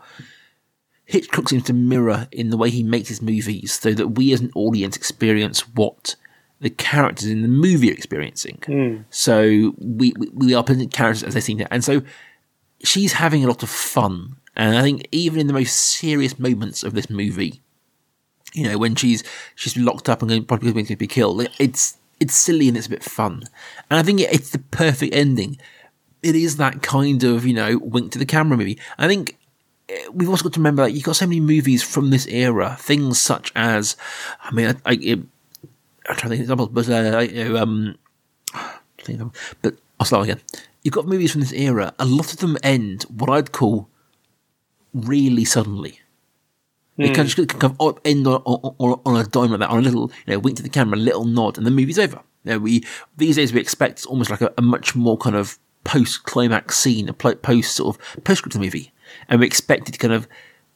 Hitchcock 1.04 1.49
seems 1.49 1.64
to 1.64 1.73
mirror 1.73 2.26
in 2.33 2.50
the 2.50 2.56
way 2.56 2.71
he 2.71 2.83
makes 2.83 3.09
his 3.09 3.23
movies 3.23 3.78
so 3.78 3.92
that 3.92 4.09
we 4.09 4.33
as 4.33 4.40
an 4.40 4.50
audience 4.54 4.97
experience 4.97 5.68
what 5.68 6.16
the 6.61 6.71
characters 6.71 7.28
in 7.28 7.42
the 7.42 7.49
movie 7.49 7.90
are 7.90 7.95
experiencing. 7.95 8.59
Mm. 8.62 9.04
So 9.11 9.75
we, 9.78 10.12
we, 10.16 10.28
we 10.33 10.54
are 10.54 10.64
presenting 10.64 10.88
characters 10.88 11.23
as 11.23 11.35
they 11.35 11.40
seem 11.40 11.59
to. 11.59 11.73
And 11.73 11.85
so 11.85 12.02
she's 12.83 13.12
having 13.12 13.45
a 13.45 13.49
lot 13.49 13.62
of 13.62 13.68
fun. 13.68 14.37
And 14.56 14.76
I 14.76 14.83
think 14.83 15.06
even 15.12 15.38
in 15.38 15.47
the 15.49 15.52
most 15.52 15.76
serious 15.76 16.38
moments 16.38 16.83
of 16.83 16.95
this 16.95 17.11
movie, 17.11 17.61
you 18.54 18.64
know, 18.64 18.78
when 18.78 18.94
she's 18.94 19.22
she's 19.54 19.76
locked 19.76 20.08
up 20.08 20.22
and 20.22 20.48
probably 20.48 20.72
going 20.72 20.86
to 20.86 20.96
be 20.96 21.06
killed. 21.06 21.46
It's 21.58 21.98
it's 22.20 22.34
silly 22.34 22.68
and 22.68 22.76
it's 22.76 22.86
a 22.86 22.90
bit 22.90 23.04
fun, 23.04 23.44
and 23.90 23.98
I 23.98 24.02
think 24.02 24.20
it's 24.20 24.50
the 24.50 24.58
perfect 24.58 25.14
ending. 25.14 25.58
It 26.22 26.34
is 26.34 26.56
that 26.56 26.82
kind 26.82 27.22
of 27.24 27.46
you 27.46 27.54
know 27.54 27.78
wink 27.78 28.12
to 28.12 28.18
the 28.18 28.26
camera 28.26 28.56
movie. 28.56 28.78
I 28.98 29.08
think 29.08 29.36
eh, 29.88 30.08
we've 30.12 30.28
also 30.28 30.44
got 30.44 30.54
to 30.54 30.60
remember 30.60 30.82
that 30.82 30.92
you've 30.92 31.04
got 31.04 31.16
so 31.16 31.26
many 31.26 31.40
movies 31.40 31.82
from 31.82 32.10
this 32.10 32.26
era, 32.26 32.76
things 32.80 33.20
such 33.20 33.52
as, 33.54 33.96
I 34.42 34.52
mean, 34.52 34.68
I, 34.68 34.90
I, 34.90 34.92
am 34.94 35.30
trying 36.04 36.16
to 36.16 36.28
think 36.28 36.32
of 36.34 36.40
examples, 36.40 36.70
but 36.70 36.88
uh, 36.88 37.18
you 37.18 37.44
know, 37.44 37.56
um, 37.58 37.96
but 39.62 39.74
I'll 40.00 40.06
start 40.06 40.24
again. 40.24 40.40
You've 40.82 40.94
got 40.94 41.06
movies 41.06 41.32
from 41.32 41.40
this 41.40 41.52
era. 41.52 41.92
A 41.98 42.04
lot 42.04 42.32
of 42.32 42.38
them 42.38 42.56
end 42.62 43.02
what 43.04 43.28
I'd 43.28 43.52
call 43.52 43.88
really 44.94 45.44
suddenly. 45.44 46.00
It 46.98 47.14
can 47.14 47.24
hmm. 47.24 47.28
just 47.28 47.48
kind 47.48 47.76
of 47.78 47.98
end 48.06 48.26
on, 48.26 48.40
on, 48.44 49.00
on, 49.04 49.20
a 49.20 49.24
dime 49.24 49.50
like 49.50 49.60
that, 49.60 49.68
on 49.68 49.80
a 49.80 49.82
little, 49.82 50.10
you 50.26 50.32
know, 50.32 50.38
wink 50.38 50.56
to 50.56 50.62
the 50.62 50.70
camera, 50.70 50.96
a 50.96 50.98
little 50.98 51.26
nod, 51.26 51.58
and 51.58 51.66
the 51.66 51.70
movie's 51.70 51.98
over. 51.98 52.22
You 52.44 52.52
know, 52.52 52.58
we 52.58 52.84
these 53.18 53.36
days 53.36 53.52
we 53.52 53.60
expect 53.60 54.06
almost 54.06 54.30
like 54.30 54.40
a, 54.40 54.52
a 54.56 54.62
much 54.62 54.94
more 54.94 55.18
kind 55.18 55.36
of 55.36 55.58
post 55.84 56.24
climax 56.24 56.78
scene, 56.78 57.08
a 57.08 57.12
post 57.12 57.76
sort 57.76 57.96
of 57.96 58.24
postscript 58.24 58.56
movie, 58.56 58.92
and 59.28 59.40
we 59.40 59.46
expect 59.46 59.88
it 59.88 59.92
to 59.92 59.98
kind 59.98 60.14
of 60.14 60.26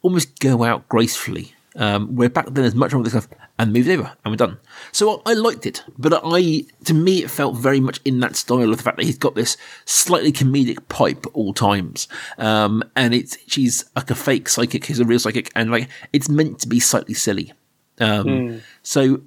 almost 0.03 0.39
go 0.41 0.63
out 0.63 0.89
gracefully. 0.89 1.55
Um, 1.77 2.17
where 2.17 2.29
back 2.29 2.47
then 2.47 2.55
there's 2.55 2.75
much 2.75 2.93
more 2.93 3.01
of 3.01 3.05
this 3.05 3.13
stuff, 3.13 3.29
and 3.59 3.73
movie's 3.73 3.97
over, 3.97 4.13
and 4.25 4.33
we're 4.33 4.37
done. 4.37 4.59
So 4.91 5.23
I, 5.25 5.31
I 5.31 5.35
liked 5.35 5.67
it, 5.67 5.85
but 5.97 6.21
I, 6.25 6.65
to 6.85 6.95
me, 6.95 7.23
it 7.23 7.31
felt 7.31 7.57
very 7.57 7.79
much 7.79 8.01
in 8.05 8.19
that 8.21 8.35
style 8.35 8.71
of 8.71 8.77
the 8.77 8.83
fact 8.83 8.97
that 8.97 9.07
he's 9.07 9.19
got 9.19 9.37
this 9.37 9.57
slightly 9.85 10.33
comedic 10.33 10.89
pipe 10.89 11.27
at 11.27 11.33
all 11.33 11.55
times, 11.55 12.09
um, 12.39 12.83
and 12.97 13.15
it's 13.15 13.39
she's 13.47 13.85
like 13.95 14.11
a 14.11 14.17
fake 14.17 14.49
psychic, 14.49 14.85
he's 14.85 14.99
a 14.99 15.05
real 15.05 15.21
psychic, 15.21 15.53
and 15.55 15.71
like 15.71 15.89
it's 16.13 16.29
meant 16.29 16.59
to 16.61 16.69
be 16.69 16.81
slightly 16.81 17.15
silly. 17.15 17.53
Um, 18.01 18.27
mm. 18.27 18.61
So 18.83 19.21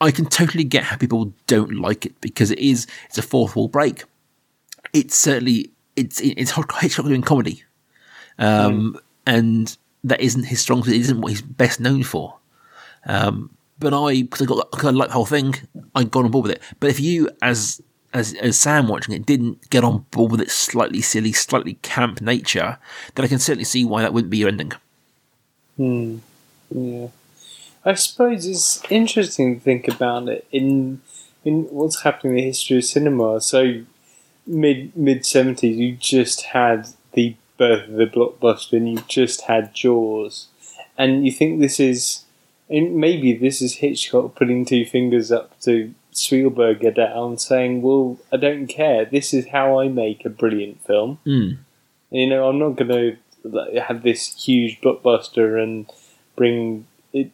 I 0.00 0.10
can 0.10 0.26
totally 0.26 0.64
get 0.64 0.84
how 0.84 0.96
people 0.96 1.34
don't 1.46 1.74
like 1.80 2.06
it 2.06 2.20
because 2.20 2.50
it 2.50 2.58
is 2.58 2.86
it's 3.06 3.18
a 3.18 3.22
fourth 3.22 3.56
wall 3.56 3.68
break. 3.68 4.04
It's 4.92 5.16
certainly 5.16 5.70
it's 5.96 6.20
it's 6.20 6.52
Hitchcock 6.52 7.06
doing 7.06 7.22
comedy, 7.22 7.64
um, 8.38 8.94
mm. 8.94 9.00
and 9.26 9.76
that 10.04 10.20
isn't 10.20 10.44
his 10.44 10.60
strong 10.60 10.84
suit. 10.84 10.94
It 10.94 11.00
isn't 11.00 11.20
what 11.20 11.30
he's 11.30 11.42
best 11.42 11.80
known 11.80 12.02
for. 12.02 12.36
Um, 13.06 13.50
but 13.78 13.92
I, 13.92 14.22
because 14.22 14.42
I 14.42 14.44
got, 14.44 14.70
cause 14.70 14.84
I 14.84 14.90
like 14.90 15.08
the 15.08 15.14
whole 15.14 15.26
thing, 15.26 15.54
I 15.94 16.04
got 16.04 16.24
on 16.24 16.30
board 16.30 16.44
with 16.44 16.52
it. 16.56 16.62
But 16.78 16.90
if 16.90 17.00
you, 17.00 17.28
as 17.42 17.82
as 18.12 18.32
as 18.34 18.56
Sam 18.58 18.86
watching 18.86 19.14
it, 19.14 19.26
didn't 19.26 19.68
get 19.70 19.82
on 19.82 20.06
board 20.10 20.30
with 20.30 20.40
its 20.40 20.54
slightly 20.54 21.00
silly, 21.00 21.32
slightly 21.32 21.74
camp 21.82 22.20
nature, 22.20 22.78
then 23.14 23.24
I 23.24 23.28
can 23.28 23.40
certainly 23.40 23.64
see 23.64 23.84
why 23.84 24.02
that 24.02 24.12
wouldn't 24.12 24.30
be 24.30 24.38
your 24.38 24.48
ending. 24.48 24.72
Hmm. 25.76 26.18
Yeah. 26.70 27.08
I 27.84 27.94
suppose 27.94 28.46
it's 28.46 28.82
interesting 28.90 29.56
to 29.56 29.60
think 29.60 29.88
about 29.88 30.28
it 30.28 30.46
in 30.50 31.02
in 31.44 31.64
what's 31.64 32.02
happening 32.02 32.34
in 32.34 32.36
the 32.36 32.46
history 32.46 32.78
of 32.78 32.84
cinema. 32.84 33.40
So 33.40 33.82
mid 34.46 34.96
mid 34.96 35.26
seventies, 35.26 35.76
you 35.76 35.96
just 35.96 36.42
had 36.42 36.88
the 37.12 37.34
birth 37.56 37.88
of 37.88 37.94
the 37.94 38.06
blockbuster, 38.06 38.76
and 38.76 38.88
you 38.88 39.02
just 39.08 39.42
had 39.42 39.74
Jaws, 39.74 40.48
and 40.96 41.24
you 41.24 41.32
think 41.32 41.60
this 41.60 41.80
is, 41.80 42.24
and 42.68 42.96
maybe 42.96 43.32
this 43.34 43.60
is 43.62 43.76
Hitchcock 43.76 44.34
putting 44.34 44.64
two 44.64 44.84
fingers 44.84 45.30
up 45.30 45.58
to 45.60 45.94
Spielberg 46.12 46.94
down, 46.94 47.38
saying, 47.38 47.82
"Well, 47.82 48.18
I 48.32 48.36
don't 48.36 48.66
care. 48.66 49.04
This 49.04 49.34
is 49.34 49.48
how 49.48 49.80
I 49.80 49.88
make 49.88 50.24
a 50.24 50.30
brilliant 50.30 50.84
film. 50.84 51.18
Mm. 51.26 51.58
You 52.10 52.26
know, 52.28 52.48
I'm 52.48 52.58
not 52.58 52.76
going 52.76 53.18
to 53.42 53.80
have 53.80 54.02
this 54.02 54.44
huge 54.44 54.80
blockbuster 54.80 55.62
and 55.62 55.90
bring 56.36 56.86
it, 57.12 57.32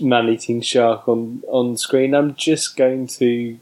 man-eating 0.00 0.60
shark 0.62 1.08
on 1.08 1.42
on 1.48 1.76
screen. 1.76 2.14
I'm 2.14 2.34
just 2.34 2.76
going 2.76 3.06
to 3.18 3.58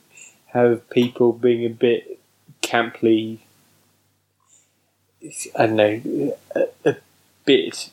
have 0.47 0.89
people 0.91 1.33
being 1.33 1.65
a 1.65 1.71
bit 1.71 2.19
camply 2.63 3.41
I 5.57 5.67
don't 5.67 5.77
know, 5.77 6.37
a, 6.55 6.65
a 6.85 6.97
bit 7.45 7.91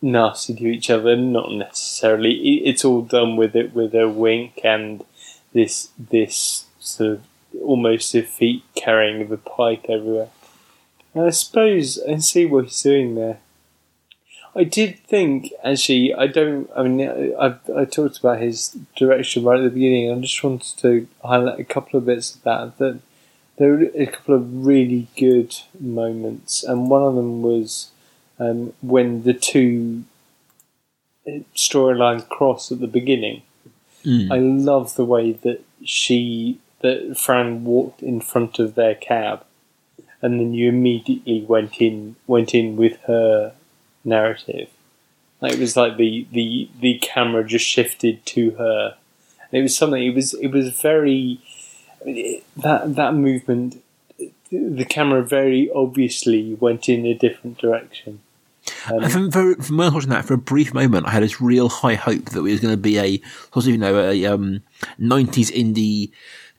nasty 0.00 0.54
to 0.54 0.66
each 0.66 0.90
other. 0.90 1.16
Not 1.16 1.52
necessarily. 1.52 2.58
It's 2.66 2.84
all 2.84 3.02
done 3.02 3.36
with 3.36 3.54
it 3.54 3.74
with 3.74 3.94
a 3.94 4.08
wink 4.08 4.60
and 4.64 5.04
this 5.52 5.90
this 5.98 6.66
sort 6.78 7.10
of 7.12 7.22
almost 7.62 8.14
a 8.14 8.22
feet 8.22 8.62
carrying 8.74 9.22
of 9.22 9.32
a 9.32 9.36
pipe 9.36 9.86
everywhere. 9.88 10.28
And 11.14 11.24
I 11.24 11.30
suppose 11.30 11.98
I 12.08 12.18
see 12.18 12.46
what 12.46 12.64
he's 12.64 12.82
doing 12.82 13.14
there. 13.14 13.38
I 14.54 14.64
did 14.64 14.98
think, 15.00 15.52
actually, 15.62 16.14
I 16.14 16.26
don't. 16.26 16.70
I 16.74 16.82
mean, 16.82 17.34
I 17.38 17.56
I 17.76 17.84
talked 17.84 18.18
about 18.18 18.40
his 18.40 18.76
direction 18.96 19.44
right 19.44 19.60
at 19.60 19.64
the 19.64 19.70
beginning. 19.70 20.10
I 20.10 20.18
just 20.20 20.42
wanted 20.42 20.78
to 20.78 21.06
highlight 21.22 21.60
a 21.60 21.64
couple 21.64 21.98
of 21.98 22.06
bits 22.06 22.34
of 22.34 22.42
that. 22.44 22.78
That 22.78 23.00
there 23.56 23.72
were 23.72 23.90
a 23.94 24.06
couple 24.06 24.34
of 24.34 24.66
really 24.66 25.08
good 25.16 25.56
moments, 25.78 26.62
and 26.62 26.90
one 26.90 27.02
of 27.02 27.14
them 27.14 27.42
was 27.42 27.90
um, 28.38 28.72
when 28.82 29.22
the 29.22 29.32
two 29.32 30.04
uh, 31.26 31.40
storylines 31.54 32.28
cross 32.28 32.70
at 32.70 32.80
the 32.80 32.86
beginning. 32.86 33.42
I 34.32 34.38
love 34.38 34.94
the 34.94 35.04
way 35.04 35.32
that 35.32 35.64
she 35.84 36.60
that 36.80 37.18
Fran 37.18 37.64
walked 37.64 38.02
in 38.02 38.20
front 38.20 38.58
of 38.58 38.74
their 38.74 38.94
cab, 38.94 39.44
and 40.22 40.38
then 40.38 40.54
you 40.54 40.68
immediately 40.68 41.42
went 41.42 41.80
in 41.80 42.16
went 42.26 42.54
in 42.54 42.76
with 42.76 42.98
her 43.06 43.54
narrative. 44.04 44.68
Like 45.40 45.54
it 45.54 45.58
was 45.58 45.76
like 45.76 45.96
the 45.96 46.26
the 46.30 46.68
the 46.80 46.98
camera 46.98 47.44
just 47.44 47.66
shifted 47.66 48.24
to 48.26 48.52
her. 48.52 48.96
And 49.50 49.58
it 49.58 49.62
was 49.62 49.76
something. 49.76 50.02
It 50.02 50.14
was 50.14 50.34
it 50.34 50.48
was 50.48 50.68
very 50.80 51.40
it, 52.04 52.44
that 52.56 52.94
that 52.96 53.14
movement. 53.14 53.82
The 54.50 54.84
camera 54.84 55.24
very 55.24 55.68
obviously 55.74 56.54
went 56.54 56.88
in 56.88 57.04
a 57.04 57.14
different 57.14 57.58
direction. 57.58 58.20
And 58.86 59.12
from, 59.12 59.30
for, 59.30 59.54
from 59.56 59.76
when 59.76 59.86
I 59.86 59.88
was 59.88 59.94
watching 59.94 60.10
that, 60.10 60.24
for 60.24 60.34
a 60.34 60.38
brief 60.38 60.72
moment, 60.72 61.06
I 61.06 61.10
had 61.10 61.22
this 61.22 61.40
real 61.40 61.68
high 61.68 61.94
hope 61.94 62.26
that 62.26 62.38
it 62.38 62.42
was 62.42 62.60
going 62.60 62.72
to 62.72 62.80
be 62.80 62.98
a 62.98 63.20
sort 63.52 63.66
of, 63.66 63.68
you 63.68 63.78
know, 63.78 63.98
a 63.98 64.26
um, 64.26 64.62
90s 65.00 65.52
indie 65.52 66.12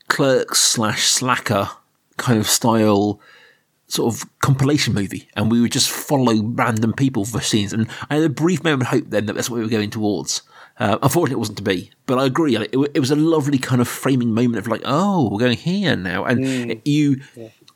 clerk 0.07 0.55
slash 0.55 1.03
slacker 1.03 1.69
kind 2.17 2.39
of 2.39 2.47
style 2.47 3.19
sort 3.87 4.13
of 4.13 4.25
compilation 4.39 4.93
movie. 4.93 5.29
And 5.35 5.51
we 5.51 5.61
would 5.61 5.71
just 5.71 5.89
follow 5.89 6.41
random 6.41 6.93
people 6.93 7.25
for 7.25 7.41
scenes. 7.41 7.73
And 7.73 7.87
I 8.09 8.15
had 8.15 8.23
a 8.23 8.29
brief 8.29 8.63
moment 8.63 8.83
of 8.83 8.87
hope 8.89 9.05
then 9.07 9.25
that 9.27 9.33
that's 9.33 9.49
what 9.49 9.57
we 9.57 9.63
were 9.63 9.69
going 9.69 9.89
towards. 9.89 10.41
Uh, 10.79 10.97
unfortunately, 11.01 11.33
it 11.33 11.39
wasn't 11.39 11.57
to 11.57 11.63
be, 11.63 11.89
but 12.05 12.19
I 12.19 12.25
agree. 12.25 12.55
It, 12.55 12.69
it 12.93 12.99
was 12.99 13.09
a 13.11 13.15
lovely 13.15 13.57
kind 13.57 13.81
of 13.81 13.87
framing 13.87 14.33
moment 14.33 14.57
of 14.59 14.67
like, 14.67 14.81
oh, 14.85 15.29
we're 15.31 15.39
going 15.39 15.57
here 15.57 15.95
now, 15.95 16.23
and 16.25 16.43
it- 16.71 16.81
you, 16.85 17.21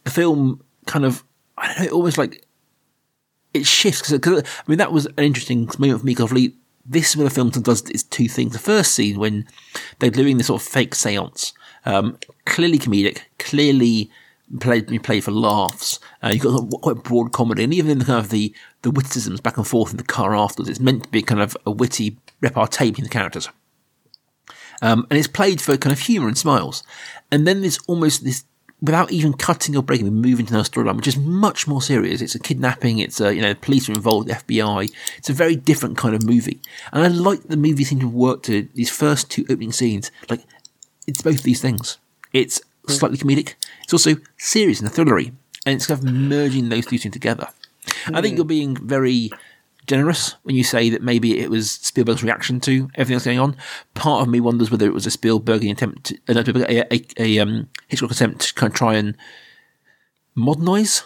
the 0.04 0.12
film 0.12 0.62
kind 0.86 1.06
of, 1.06 1.24
I 1.58 1.74
don't 1.74 1.86
know, 1.88 1.92
almost 1.94 2.18
like 2.18 2.46
it 3.54 3.66
shifts 3.66 4.12
because 4.12 4.44
I 4.44 4.64
mean 4.68 4.78
that 4.78 4.92
was 4.94 5.06
an 5.08 5.24
interesting 5.24 5.68
moment 5.78 6.00
for 6.00 6.06
me 6.06 6.14
because 6.14 6.32
this 6.86 7.10
is 7.10 7.18
where 7.18 7.28
the 7.28 7.34
film 7.34 7.50
does 7.50 7.82
is 7.90 8.04
two 8.04 8.28
things. 8.28 8.54
The 8.54 8.60
first 8.60 8.94
scene 8.94 9.20
when 9.20 9.46
they're 10.00 10.10
doing 10.10 10.38
this 10.38 10.48
sort 10.48 10.62
of 10.62 10.68
fake 10.68 10.92
séance, 10.96 11.54
um, 11.86 12.18
clearly 12.46 12.80
comedic, 12.80 13.20
clearly 13.40 14.10
played 14.60 14.88
played 15.04 15.24
for 15.24 15.32
laughs. 15.32 16.00
Uh, 16.24 16.30
you've 16.34 16.44
got 16.44 16.82
quite 16.82 17.04
broad 17.04 17.32
comedy, 17.34 17.64
and 17.64 17.74
even 17.74 17.92
in 17.92 18.00
the 18.00 18.06
kind 18.06 18.20
of 18.20 18.30
the 18.30 18.54
the 18.84 18.92
witticisms 18.92 19.42
back 19.42 19.58
and 19.58 19.68
forth 19.68 19.92
in 19.92 19.98
the 19.98 20.04
car 20.04 20.36
afterwards, 20.36 20.70
it's 20.70 20.80
meant 20.80 21.04
to 21.04 21.10
be 21.10 21.22
kind 21.22 21.42
of 21.42 21.58
a 21.66 21.72
witty 21.72 22.18
repartee 22.42 22.92
between 22.92 23.04
the 23.04 23.10
characters. 23.10 23.50
Um, 24.82 25.06
and 25.10 25.18
it's 25.18 25.28
played 25.28 25.62
for 25.62 25.78
kind 25.78 25.94
of 25.94 26.00
humour 26.00 26.28
and 26.28 26.38
smiles. 26.38 26.84
And 27.32 27.48
then 27.48 27.62
there's 27.62 27.80
almost 27.88 28.24
this, 28.24 28.44
without 28.82 29.12
even 29.12 29.34
cutting 29.34 29.78
or 29.78 29.84
breaking, 29.84 30.06
we 30.06 30.12
move 30.12 30.40
into 30.40 30.54
another 30.54 30.68
storyline, 30.68 30.98
which 30.98 31.08
is 31.08 31.18
much 31.18 31.68
more 31.68 31.82
serious. 31.82 32.22
It's 32.22 32.36
a 32.36 32.40
kidnapping. 32.40 32.98
It's 32.98 33.22
a, 33.22 33.34
you 33.34 33.42
know, 33.42 33.54
police 33.54 33.88
are 33.88 33.94
involved, 33.94 34.28
the 34.28 34.34
FBI. 34.34 34.92
It's 35.18 35.30
a 35.30 35.34
very 35.34 35.56
different 35.56 35.98
kind 35.98 36.16
of 36.16 36.26
movie. 36.26 36.60
And 36.92 37.04
I 37.04 37.08
like 37.08 37.44
the 37.44 37.58
movie 37.58 37.84
seems 37.84 38.02
to 38.02 38.08
work 38.08 38.42
to 38.44 38.68
these 38.74 38.90
first 38.90 39.30
two 39.30 39.46
opening 39.50 39.72
scenes. 39.72 40.12
Like, 40.30 40.42
it's 41.06 41.22
both 41.22 41.44
these 41.44 41.62
things. 41.62 42.00
It's 42.34 42.62
slightly 42.88 43.18
comedic. 43.18 43.54
It's 43.84 43.94
also 43.94 44.16
serious 44.38 44.80
and 44.80 44.90
a 44.90 44.92
thrillery. 44.92 45.34
And 45.66 45.76
it's 45.76 45.86
kind 45.86 46.00
of 46.00 46.12
merging 46.12 46.70
those 46.70 46.88
two 46.88 46.98
things 46.98 47.14
together. 47.14 47.50
I 48.14 48.22
think 48.22 48.36
you're 48.36 48.46
being 48.46 48.76
very 48.76 49.30
generous 49.92 50.36
when 50.44 50.56
you 50.56 50.64
say 50.64 50.90
that 50.90 51.02
maybe 51.04 51.40
it 51.40 51.50
was 51.50 51.72
Spielberg's 51.72 52.24
reaction 52.24 52.60
to 52.62 52.90
everything 52.96 53.16
that's 53.16 53.26
going 53.26 53.40
on. 53.40 53.56
Part 53.94 54.24
of 54.24 54.28
me 54.30 54.40
wonders 54.40 54.72
whether 54.72 54.86
it 54.88 54.94
was 54.94 55.06
a 55.06 55.10
Spielbergian 55.12 55.72
attempt, 55.72 56.06
to, 56.06 56.16
uh, 56.30 56.44
a, 56.70 56.94
a, 56.96 57.06
a 57.20 57.40
um, 57.40 57.70
Hitchcock 57.88 58.12
attempt 58.12 58.42
to 58.42 58.54
kind 58.54 58.72
of 58.72 58.78
try 58.78 58.96
and 58.96 59.16
modernize. 60.36 61.04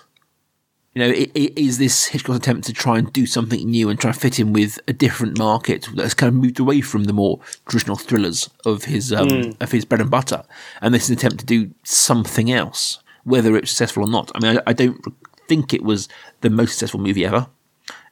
You 0.93 1.01
know, 1.03 1.09
i- 1.09 1.31
i- 1.35 1.51
is 1.57 1.77
this 1.77 2.05
Hitchcock's 2.05 2.37
attempt 2.37 2.65
to 2.67 2.73
try 2.73 2.97
and 2.97 3.11
do 3.11 3.25
something 3.25 3.69
new 3.69 3.89
and 3.89 3.99
try 3.99 4.11
and 4.11 4.19
fit 4.19 4.39
in 4.39 4.53
with 4.53 4.79
a 4.87 4.93
different 4.93 5.37
market 5.37 5.87
that's 5.93 6.13
kind 6.13 6.29
of 6.29 6.35
moved 6.35 6.57
away 6.59 6.79
from 6.79 7.03
the 7.03 7.11
more 7.13 7.39
traditional 7.67 7.97
thrillers 7.97 8.49
of 8.65 8.85
his 8.85 9.11
um, 9.11 9.27
of 9.59 9.71
his 9.73 9.83
bread 9.83 9.99
and 9.99 10.09
butter, 10.09 10.43
and 10.81 10.93
this 10.93 11.03
is 11.03 11.09
an 11.09 11.17
attempt 11.17 11.39
to 11.39 11.45
do 11.45 11.71
something 11.83 12.49
else, 12.49 12.99
whether 13.25 13.57
it's 13.57 13.71
successful 13.71 14.03
or 14.05 14.09
not. 14.09 14.31
I 14.35 14.39
mean, 14.39 14.57
I, 14.59 14.61
I 14.67 14.73
don't 14.73 15.03
think 15.49 15.73
it 15.73 15.83
was 15.83 16.07
the 16.41 16.49
most 16.49 16.71
successful 16.71 16.99
movie 17.01 17.25
ever 17.25 17.47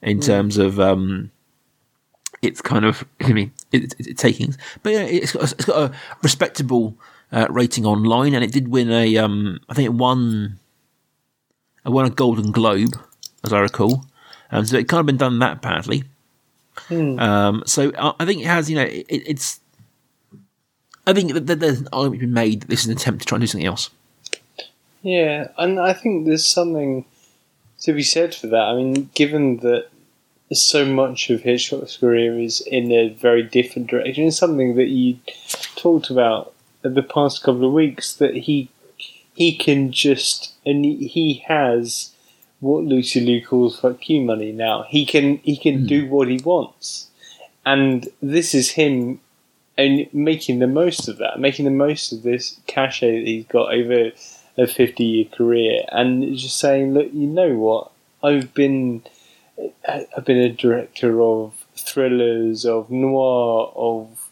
in 0.03 0.19
terms 0.19 0.57
of 0.57 0.79
um, 0.79 1.31
its 2.41 2.61
kind 2.61 2.85
of 2.85 3.03
I 3.21 3.33
mean 3.33 3.51
its, 3.71 3.95
its 3.99 4.21
takings, 4.21 4.57
but 4.83 4.93
yeah, 4.93 5.03
it's 5.03 5.31
got 5.31 5.41
a, 5.41 5.55
it's 5.55 5.65
got 5.65 5.91
a 5.91 5.95
respectable 6.21 6.95
uh, 7.31 7.47
rating 7.49 7.85
online, 7.85 8.33
and 8.33 8.43
it 8.43 8.51
did 8.51 8.67
win 8.67 8.91
a 8.91 9.17
um, 9.17 9.59
I 9.69 9.73
think 9.73 9.85
it 9.85 9.93
won 9.93 10.59
it 11.85 11.89
won 11.89 12.05
a 12.05 12.09
Golden 12.09 12.51
Globe 12.51 12.95
as 13.43 13.51
I 13.51 13.59
recall, 13.59 14.05
um, 14.51 14.65
so 14.65 14.77
it 14.77 14.87
can't 14.87 14.99
have 14.99 15.05
been 15.05 15.17
done 15.17 15.39
that 15.39 15.61
badly. 15.61 16.03
Um, 16.89 17.63
so 17.65 17.91
I, 17.97 18.13
I 18.19 18.25
think 18.25 18.41
it 18.41 18.47
has 18.47 18.69
you 18.69 18.75
know 18.75 18.83
it, 18.83 19.05
it's. 19.09 19.59
I 21.05 21.13
think 21.13 21.33
that 21.33 21.47
that 21.47 21.59
there's 21.59 21.81
an 21.81 21.89
argument 21.91 22.21
been 22.21 22.33
made 22.33 22.61
that 22.61 22.69
this 22.69 22.81
is 22.81 22.87
an 22.87 22.93
attempt 22.93 23.21
to 23.21 23.25
try 23.25 23.35
and 23.35 23.41
do 23.41 23.47
something 23.47 23.67
else. 23.67 23.89
Yeah, 25.01 25.49
and 25.57 25.79
I 25.79 25.91
think 25.91 26.25
there's 26.25 26.45
something 26.45 27.05
to 27.81 27.93
be 27.93 28.03
said 28.03 28.33
for 28.33 28.47
that. 28.47 28.61
I 28.61 28.75
mean, 28.75 29.09
given 29.13 29.57
that 29.57 29.87
so 30.61 30.85
much 30.85 31.29
of 31.29 31.41
Hitchcock's 31.41 31.97
career 31.97 32.39
is 32.39 32.61
in 32.61 32.91
a 32.91 33.09
very 33.09 33.43
different 33.43 33.89
direction, 33.89 34.25
it's 34.25 34.37
something 34.37 34.75
that 34.75 34.89
you 34.89 35.19
talked 35.75 36.09
about 36.09 36.53
the 36.81 37.03
past 37.03 37.43
couple 37.43 37.65
of 37.65 37.73
weeks 37.73 38.15
that 38.15 38.35
he 38.35 38.69
he 39.35 39.55
can 39.55 39.91
just 39.91 40.53
and 40.65 40.85
he- 40.85 41.43
has 41.47 42.11
what 42.59 42.83
Lucy 42.83 43.19
Liu 43.19 43.45
calls 43.45 43.79
"fuck 43.79 44.07
you" 44.09 44.21
money. 44.21 44.51
Now 44.51 44.83
he 44.83 45.05
can 45.05 45.37
he 45.37 45.57
can 45.57 45.79
hmm. 45.79 45.85
do 45.87 46.07
what 46.07 46.27
he 46.27 46.37
wants, 46.37 47.07
and 47.65 48.07
this 48.21 48.53
is 48.53 48.71
him 48.71 49.19
and 49.77 50.07
making 50.13 50.59
the 50.59 50.67
most 50.67 51.07
of 51.07 51.17
that, 51.17 51.39
making 51.39 51.65
the 51.65 51.71
most 51.71 52.11
of 52.11 52.23
this 52.23 52.59
cachet 52.67 53.19
that 53.19 53.27
he's 53.27 53.45
got 53.45 53.73
over 53.73 54.11
a 54.57 54.67
50 54.67 55.03
year 55.03 55.25
career 55.25 55.81
and 55.91 56.35
just 56.37 56.59
saying, 56.59 56.93
look, 56.93 57.11
you 57.11 57.27
know 57.27 57.55
what? 57.55 57.91
I've 58.23 58.53
been 58.53 59.03
I've 59.87 60.25
been 60.25 60.37
a 60.37 60.49
director 60.49 61.21
of 61.21 61.53
thrillers, 61.75 62.65
of 62.65 62.89
noir, 62.89 63.71
of 63.75 64.29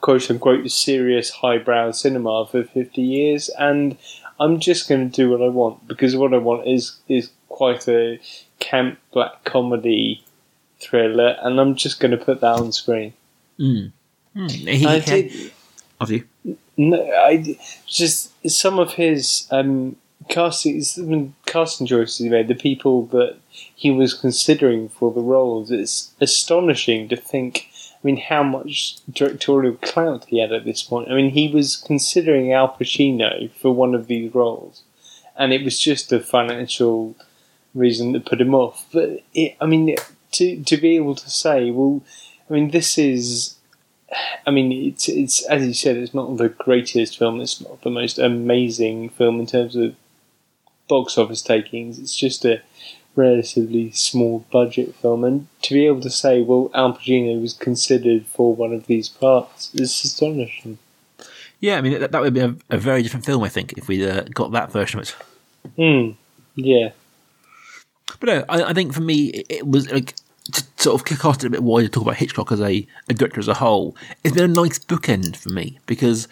quote 0.00 0.30
unquote 0.30 0.70
serious 0.70 1.30
highbrow 1.30 1.92
cinema 1.92 2.46
for 2.46 2.64
50 2.64 3.00
years 3.00 3.48
and 3.58 3.96
I'm 4.40 4.58
just 4.58 4.88
going 4.88 5.08
to 5.08 5.14
do 5.14 5.30
what 5.30 5.40
I 5.40 5.48
want 5.48 5.86
because 5.86 6.16
what 6.16 6.34
I 6.34 6.38
want 6.38 6.66
is 6.66 6.96
is 7.08 7.30
quite 7.48 7.86
a 7.88 8.18
camp 8.58 8.98
black 9.12 9.44
comedy 9.44 10.24
thriller 10.80 11.36
and 11.42 11.60
I'm 11.60 11.76
just 11.76 12.00
going 12.00 12.10
to 12.10 12.16
put 12.16 12.40
that 12.40 12.58
on 12.58 12.72
screen. 12.72 13.12
He, 14.34 14.86
I 14.86 14.98
he- 14.98 15.22
did 15.22 15.52
of 16.00 16.10
you. 16.10 16.26
no, 16.76 17.00
I 17.12 17.56
just 17.86 18.32
some 18.50 18.78
of 18.80 18.94
his 18.94 19.46
um, 19.52 19.94
casting 20.28 21.34
casting 21.46 21.86
choices 21.86 22.18
he 22.18 22.28
made, 22.28 22.48
the 22.48 22.54
people 22.56 23.06
that 23.06 23.36
he 23.74 23.90
was 23.90 24.14
considering 24.14 24.88
for 24.88 25.12
the 25.12 25.20
roles. 25.20 25.70
It's 25.70 26.12
astonishing 26.20 27.08
to 27.08 27.16
think. 27.16 27.68
I 28.02 28.06
mean, 28.06 28.16
how 28.16 28.42
much 28.42 28.98
directorial 29.10 29.74
clout 29.74 30.24
he 30.24 30.40
had 30.40 30.52
at 30.52 30.64
this 30.64 30.82
point. 30.82 31.10
I 31.10 31.14
mean, 31.14 31.30
he 31.30 31.48
was 31.48 31.76
considering 31.76 32.52
Al 32.52 32.68
Pacino 32.68 33.50
for 33.52 33.72
one 33.72 33.94
of 33.94 34.08
these 34.08 34.34
roles, 34.34 34.82
and 35.36 35.52
it 35.52 35.64
was 35.64 35.78
just 35.78 36.12
a 36.12 36.18
financial 36.18 37.14
reason 37.74 38.12
that 38.12 38.26
put 38.26 38.40
him 38.40 38.54
off. 38.54 38.86
But 38.92 39.22
it, 39.34 39.56
I 39.60 39.66
mean, 39.66 39.94
to 40.32 40.62
to 40.62 40.76
be 40.76 40.96
able 40.96 41.14
to 41.14 41.30
say, 41.30 41.70
well, 41.70 42.02
I 42.50 42.54
mean, 42.54 42.70
this 42.70 42.98
is 42.98 43.56
I 44.46 44.50
mean, 44.50 44.72
it's 44.72 45.08
it's 45.08 45.44
as 45.46 45.66
you 45.66 45.74
said, 45.74 45.96
it's 45.96 46.14
not 46.14 46.36
the 46.36 46.48
greatest 46.48 47.18
film. 47.18 47.40
It's 47.40 47.60
not 47.60 47.82
the 47.82 47.90
most 47.90 48.18
amazing 48.18 49.10
film 49.10 49.40
in 49.40 49.46
terms 49.46 49.76
of 49.76 49.94
box 50.88 51.16
office 51.16 51.42
takings. 51.42 51.98
It's 51.98 52.16
just 52.16 52.44
a 52.44 52.60
relatively 53.14 53.90
small 53.92 54.46
budget 54.50 54.94
film, 54.96 55.24
and 55.24 55.46
to 55.62 55.74
be 55.74 55.86
able 55.86 56.00
to 56.00 56.10
say, 56.10 56.42
well, 56.42 56.70
Al 56.74 56.94
Pacino 56.94 57.40
was 57.40 57.52
considered 57.52 58.26
for 58.26 58.54
one 58.54 58.72
of 58.72 58.86
these 58.86 59.08
parts 59.08 59.74
is 59.74 60.04
astonishing. 60.04 60.78
Yeah, 61.60 61.76
I 61.76 61.80
mean 61.80 62.00
that, 62.00 62.10
that 62.12 62.22
would 62.22 62.34
be 62.34 62.40
a, 62.40 62.56
a 62.70 62.78
very 62.78 63.02
different 63.02 63.24
film, 63.24 63.42
I 63.44 63.48
think, 63.48 63.74
if 63.74 63.88
we'd 63.88 64.06
uh, 64.06 64.22
got 64.34 64.52
that 64.52 64.72
version 64.72 65.00
of 65.00 65.08
it. 65.08 65.16
Hmm. 65.76 66.10
Yeah. 66.54 66.90
But 68.18 68.26
no, 68.26 68.44
I, 68.48 68.70
I 68.70 68.72
think 68.72 68.92
for 68.92 69.00
me, 69.00 69.26
it, 69.28 69.46
it 69.48 69.66
was 69.66 69.90
like 69.90 70.14
to 70.52 70.64
sort 70.76 71.00
of 71.00 71.06
kick 71.06 71.24
off 71.24 71.36
it 71.36 71.44
a 71.44 71.50
bit 71.50 71.62
wider, 71.62 71.86
to 71.86 71.92
talk 71.92 72.02
about 72.02 72.16
Hitchcock 72.16 72.50
as 72.50 72.60
a, 72.60 72.86
a 73.08 73.14
director 73.14 73.40
as 73.40 73.48
a 73.48 73.54
whole. 73.54 73.96
It's 74.24 74.34
been 74.34 74.50
a 74.50 74.54
nice 74.54 74.78
bookend 74.78 75.36
for 75.36 75.50
me 75.50 75.78
because 75.86 76.26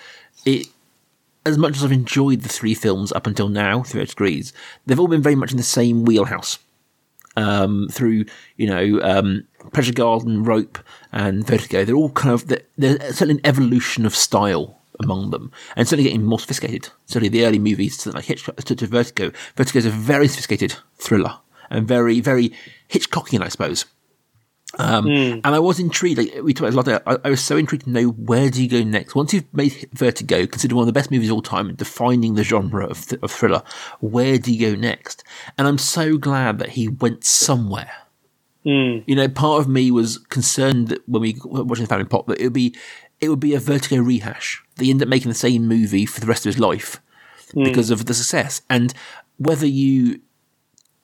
it, 0.45 0.67
as 1.47 1.57
much 1.57 1.77
as 1.77 1.85
I've 1.85 1.93
enjoyed 1.93 2.43
the 2.43 2.49
three 2.49 2.75
films 2.75 3.13
up 3.13 3.27
until 3.27 3.49
now, 3.49 3.83
through 3.83 4.05
degrees, 4.07 4.53
they've 4.85 4.99
all 4.99 5.09
been 5.09 5.23
very 5.23 5.37
much 5.37 5.53
in 5.53 5.57
the 5.57 5.63
same 5.63 6.05
wheelhouse. 6.05 6.59
Um, 7.41 7.89
through 7.91 8.25
you 8.57 8.67
know, 8.67 9.01
um, 9.03 9.45
Pleasure 9.73 9.93
Garden, 9.93 10.45
Rope, 10.45 10.79
and 11.13 11.47
Vertigo, 11.47 11.85
they're 11.85 11.97
all 11.97 12.11
kind 12.11 12.35
of 12.35 12.49
they're, 12.49 12.63
they're 12.77 12.99
certainly 13.13 13.35
an 13.35 13.47
evolution 13.47 14.05
of 14.07 14.15
style 14.15 14.81
among 15.01 15.31
them, 15.31 15.51
and 15.77 15.89
certainly 15.89 16.11
getting 16.11 16.25
more 16.25 16.39
sophisticated. 16.39 16.91
Certainly, 17.07 17.31
the 17.31 17.47
early 17.47 17.59
movies, 17.59 18.07
like 18.07 18.27
Hitchcock 18.27 18.57
to, 18.57 18.75
to 18.75 18.87
Vertigo. 18.87 19.33
Vertigo 19.57 19.79
is 19.79 19.87
a 19.87 19.91
very 19.91 20.29
sophisticated 20.29 20.75
thriller 20.97 21.39
and 21.71 21.89
very, 21.89 22.21
very 22.21 22.53
Hitchcockian, 22.89 23.43
I 23.43 23.49
suppose. 23.49 23.87
Um, 24.79 25.07
And 25.45 25.47
I 25.47 25.59
was 25.59 25.81
intrigued. 25.81 26.19
Like 26.19 26.43
we 26.43 26.55
talked 26.55 26.73
a 26.73 26.77
lot. 26.77 26.89
I, 26.89 27.19
I 27.25 27.31
was 27.31 27.41
so 27.43 27.57
intrigued 27.57 27.85
to 27.85 27.91
know 27.91 28.09
where 28.11 28.51
do 28.51 28.63
you 28.63 28.69
go 28.69 28.83
next. 28.85 29.15
Once 29.15 29.35
you've 29.35 29.53
made 29.53 29.89
Vertigo, 29.93 30.47
considered 30.47 30.75
one 30.75 30.83
of 30.83 30.87
the 30.87 30.93
best 30.99 31.11
movies 31.11 31.29
of 31.29 31.35
all 31.35 31.43
time, 31.43 31.75
defining 31.75 32.35
the 32.35 32.45
genre 32.45 32.87
of, 32.87 33.07
th- 33.07 33.21
of 33.23 33.31
thriller, 33.33 33.63
where 34.01 34.39
do 34.39 34.53
you 34.53 34.71
go 34.75 34.81
next? 34.81 35.25
And 35.59 35.67
I'm 35.67 35.79
so 35.79 36.17
glad 36.17 36.59
that 36.61 36.71
he 36.71 36.89
went 36.89 37.25
somewhere. 37.25 37.91
You 39.07 39.17
know, 39.17 39.29
part 39.29 39.61
of 39.61 39.69
me 39.69 39.91
was 39.91 40.19
concerned 40.19 40.89
that 40.89 41.09
when 41.09 41.23
we 41.23 41.37
were 41.45 41.65
watching 41.65 41.85
the 41.85 41.89
Family 41.89 42.05
Plot 42.05 42.27
that 42.29 42.39
it 42.41 42.45
would 42.45 42.53
be 42.53 42.75
it 43.21 43.29
would 43.29 43.41
be 43.41 43.55
a 43.55 43.61
Vertigo 43.61 44.01
rehash. 44.01 44.63
They 44.77 44.89
end 44.91 45.03
up 45.03 45.09
making 45.09 45.31
the 45.31 45.35
same 45.35 45.67
movie 45.67 46.07
for 46.07 46.21
the 46.21 46.27
rest 46.27 46.47
of 46.47 46.51
his 46.55 46.59
life 46.61 47.01
because 47.65 47.91
of 47.91 48.07
the 48.07 48.15
success. 48.15 48.63
And 48.71 48.95
whether 49.37 49.67
you 49.67 50.21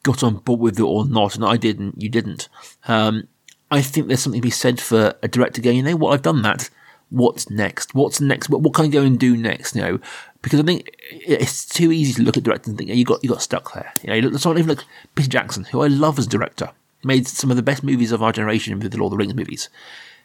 got 0.03 0.23
on 0.23 0.37
board 0.37 0.61
with 0.61 0.79
it 0.79 0.83
or 0.83 1.07
not, 1.07 1.35
and 1.35 1.45
I 1.45 1.57
didn't, 1.57 2.01
you 2.01 2.09
didn't. 2.09 2.49
Um, 2.87 3.29
I 3.71 3.83
think 3.83 4.07
there's 4.07 4.21
something 4.21 4.41
to 4.41 4.47
be 4.47 4.51
said 4.51 4.81
for 4.81 5.15
a 5.23 5.29
director 5.29 5.61
going, 5.61 5.77
you 5.77 5.83
know 5.83 5.97
what, 5.97 6.13
I've 6.13 6.23
done 6.23 6.43
that. 6.43 6.71
What's 7.11 7.51
next? 7.51 7.95
What's 7.95 8.21
next? 8.21 8.49
What, 8.49 8.63
what 8.63 8.75
can 8.75 8.87
I 8.87 8.89
go 8.89 9.03
and 9.03 9.19
do 9.19 9.37
next? 9.37 9.77
You 9.77 9.83
know, 9.83 9.99
because 10.43 10.61
I 10.61 10.63
think 10.65 10.91
it's 11.11 11.65
too 11.65 11.93
easy 11.93 12.15
to 12.15 12.23
look 12.23 12.37
at 12.37 12.43
directors 12.43 12.69
and 12.69 12.79
think, 12.79 12.91
you 12.91 13.05
got 13.05 13.23
you 13.23 13.31
got 13.31 13.43
stuck 13.43 13.73
there. 13.75 13.93
You 14.03 14.09
know, 14.09 14.15
you 14.15 14.23
look, 14.23 14.41
someone 14.41 14.59
even 14.59 14.77
like 14.77 14.85
Peter 15.15 15.29
Jackson, 15.29 15.65
who 15.65 15.83
I 15.83 15.87
love 15.87 16.19
as 16.19 16.27
a 16.27 16.31
director, 16.31 16.71
made 17.05 17.29
some 17.29 17.51
of 17.51 17.57
the 17.57 17.63
best 17.63 17.85
movies 17.85 18.13
of 18.13 18.23
our 18.23 18.33
generation 18.33 18.79
with 18.79 18.91
the 18.91 18.99
Lord 18.99 19.13
of 19.13 19.19
the 19.19 19.23
Rings 19.23 19.35
movies. 19.35 19.69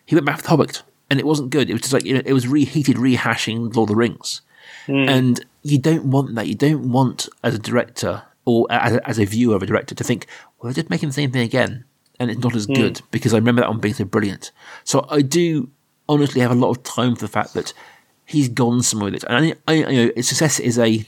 He 0.06 0.16
went 0.16 0.26
back 0.26 0.38
to 0.38 0.44
the 0.44 0.50
Hobbit, 0.50 0.82
and 1.10 1.20
it 1.20 1.26
wasn't 1.26 1.52
good. 1.52 1.70
It 1.70 1.74
was 1.74 1.82
just 1.82 1.94
like 1.94 2.06
you 2.06 2.16
know, 2.16 2.22
it 2.26 2.34
was 2.34 2.48
reheated, 2.48 2.98
rehashing 2.98 3.76
Lord 3.76 3.90
of 3.90 3.96
the 3.96 3.96
Rings, 3.96 4.42
hmm. 4.88 5.08
and 5.08 5.46
you 5.62 5.78
don't 5.78 6.06
want 6.06 6.34
that. 6.36 6.48
You 6.48 6.56
don't 6.56 6.92
want 6.92 7.30
as 7.44 7.54
a 7.54 7.60
director 7.60 8.24
or 8.46 8.68
as 8.72 8.94
a, 8.94 9.08
as 9.08 9.20
a 9.20 9.26
viewer 9.26 9.56
of 9.56 9.64
a 9.64 9.68
director 9.68 9.94
to 9.94 10.04
think, 10.04 10.26
well, 10.58 10.70
they're 10.70 10.82
just 10.82 10.90
making 10.90 11.10
the 11.10 11.14
same 11.14 11.32
thing 11.32 11.44
again, 11.44 11.86
and 12.20 12.30
it's 12.30 12.42
not 12.42 12.56
as 12.56 12.66
hmm. 12.66 12.74
good 12.74 13.02
because 13.12 13.34
I 13.34 13.38
remember 13.38 13.62
that 13.62 13.70
one 13.70 13.80
being 13.80 13.94
so 13.94 14.06
brilliant. 14.06 14.52
So 14.84 15.06
I 15.10 15.22
do 15.22 15.70
honestly 16.08 16.42
have 16.42 16.52
a 16.52 16.56
lot 16.56 16.70
of 16.72 16.84
time 16.84 17.16
for 17.16 17.22
the 17.22 17.32
fact 17.32 17.54
that 17.54 17.74
he's 18.26 18.50
gone 18.50 18.82
somewhere 18.82 19.12
with 19.12 19.24
it, 19.24 19.30
and 19.30 19.56
I, 19.68 19.72
I 19.72 19.90
you 19.90 20.06
know, 20.16 20.22
success 20.22 20.60
is 20.60 20.78
a 20.78 21.06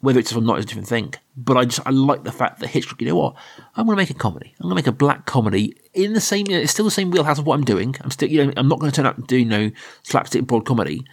whether 0.00 0.20
it's 0.20 0.32
or 0.32 0.40
not 0.40 0.58
is 0.58 0.64
a 0.64 0.68
different 0.68 0.88
thing. 0.88 1.14
But 1.36 1.56
I 1.56 1.64
just 1.64 1.80
I 1.86 1.90
like 1.90 2.24
the 2.24 2.32
fact 2.32 2.60
that 2.60 2.68
Hitchcock, 2.68 3.00
you 3.00 3.08
know 3.08 3.16
what? 3.16 3.34
I'm 3.74 3.86
going 3.86 3.96
to 3.96 4.00
make 4.00 4.10
a 4.10 4.14
comedy. 4.14 4.54
I'm 4.58 4.64
going 4.64 4.76
to 4.76 4.76
make 4.76 4.86
a 4.86 4.92
black 4.92 5.26
comedy 5.26 5.76
in 5.94 6.12
the 6.12 6.20
same. 6.20 6.46
You 6.46 6.56
know, 6.56 6.62
it's 6.62 6.72
still 6.72 6.84
the 6.84 6.90
same 6.90 7.10
wheelhouse 7.10 7.38
of 7.38 7.46
what 7.46 7.54
I'm 7.54 7.64
doing. 7.64 7.96
I'm 8.00 8.10
still, 8.10 8.28
you 8.28 8.46
know, 8.46 8.52
I'm 8.56 8.68
not 8.68 8.78
going 8.78 8.90
to 8.90 8.96
turn 8.96 9.06
up 9.06 9.18
and 9.18 9.26
do 9.26 9.36
you 9.36 9.44
know 9.44 9.70
slapstick 10.02 10.44
broad 10.46 10.66
comedy, 10.66 11.04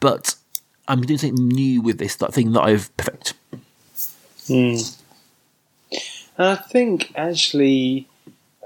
but 0.00 0.34
I'm 0.88 1.02
doing 1.02 1.18
something 1.18 1.48
new 1.48 1.80
with 1.80 1.98
this 1.98 2.16
that 2.16 2.34
thing 2.34 2.52
that 2.52 2.62
I've 2.62 2.94
perfected. 2.96 3.36
And 4.48 4.78
hmm. 4.78 5.96
I 6.36 6.56
think 6.56 7.12
actually, 7.16 8.08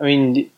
I 0.00 0.04
mean, 0.04 0.50